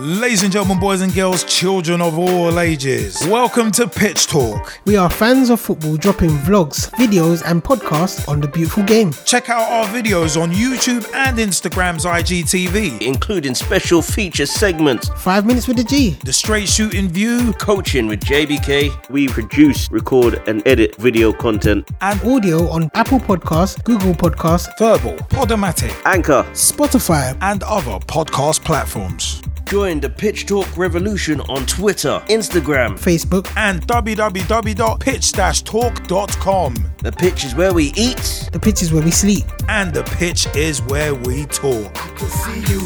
Ladies 0.00 0.44
and 0.44 0.52
gentlemen, 0.52 0.78
boys 0.78 1.00
and 1.00 1.12
girls, 1.12 1.42
children 1.42 2.00
of 2.00 2.16
all 2.18 2.60
ages, 2.60 3.26
welcome 3.26 3.72
to 3.72 3.88
Pitch 3.88 4.28
Talk. 4.28 4.78
We 4.84 4.96
are 4.96 5.10
fans 5.10 5.50
of 5.50 5.60
football 5.60 5.96
dropping 5.96 6.30
vlogs, 6.30 6.88
videos, 6.92 7.42
and 7.44 7.64
podcasts 7.64 8.28
on 8.28 8.40
the 8.40 8.46
beautiful 8.46 8.84
game. 8.84 9.12
Check 9.24 9.50
out 9.50 9.68
our 9.68 9.86
videos 9.86 10.40
on 10.40 10.52
YouTube 10.52 11.04
and 11.14 11.36
Instagram's 11.38 12.04
IGTV. 12.04 13.02
including 13.02 13.56
special 13.56 14.00
feature 14.00 14.46
segments, 14.46 15.08
Five 15.16 15.44
minutes 15.46 15.66
with 15.66 15.78
the 15.78 15.84
G. 15.84 16.10
The 16.24 16.32
Straight 16.32 16.68
Shooting 16.68 17.08
View 17.08 17.52
coaching 17.54 18.06
with 18.06 18.20
JBK. 18.20 19.10
We 19.10 19.26
produce, 19.26 19.90
record, 19.90 20.40
and 20.46 20.62
edit 20.68 20.94
video 20.96 21.32
content. 21.32 21.90
and 22.02 22.22
Audio 22.22 22.68
on 22.68 22.88
Apple 22.94 23.18
Podcasts, 23.18 23.82
Google 23.82 24.14
Podcasts, 24.14 24.68
Vurbl, 24.78 25.18
Podomatic, 25.28 25.92
Anchor. 26.04 26.44
Spotify. 26.52 27.36
and 27.40 27.64
other 27.64 27.98
podcast 28.06 28.64
platforms. 28.64 29.42
Join 29.68 30.00
the 30.00 30.08
Pitch 30.08 30.46
Talk 30.46 30.66
revolution 30.78 31.42
on 31.42 31.66
Twitter, 31.66 32.22
Instagram. 32.30 32.98
Facebook, 32.98 33.52
And 33.56 33.86
www.pitch-talk.com. 33.86 36.74
The 37.02 37.12
pitch 37.12 37.44
is 37.44 37.54
where 37.54 37.74
we 37.74 37.92
eat. 37.94 38.48
the 38.50 38.58
pitch 38.58 38.80
is 38.82 38.92
where 38.94 39.02
we 39.04 39.10
sleep. 39.10 39.44
And 39.68 39.92
the 39.92 40.04
pitch 40.04 40.46
is 40.56 40.80
where 40.82 41.14
we 41.14 41.44
talk. 41.46 41.92
can 41.94 42.28
see 42.28 42.60
you 42.72 42.80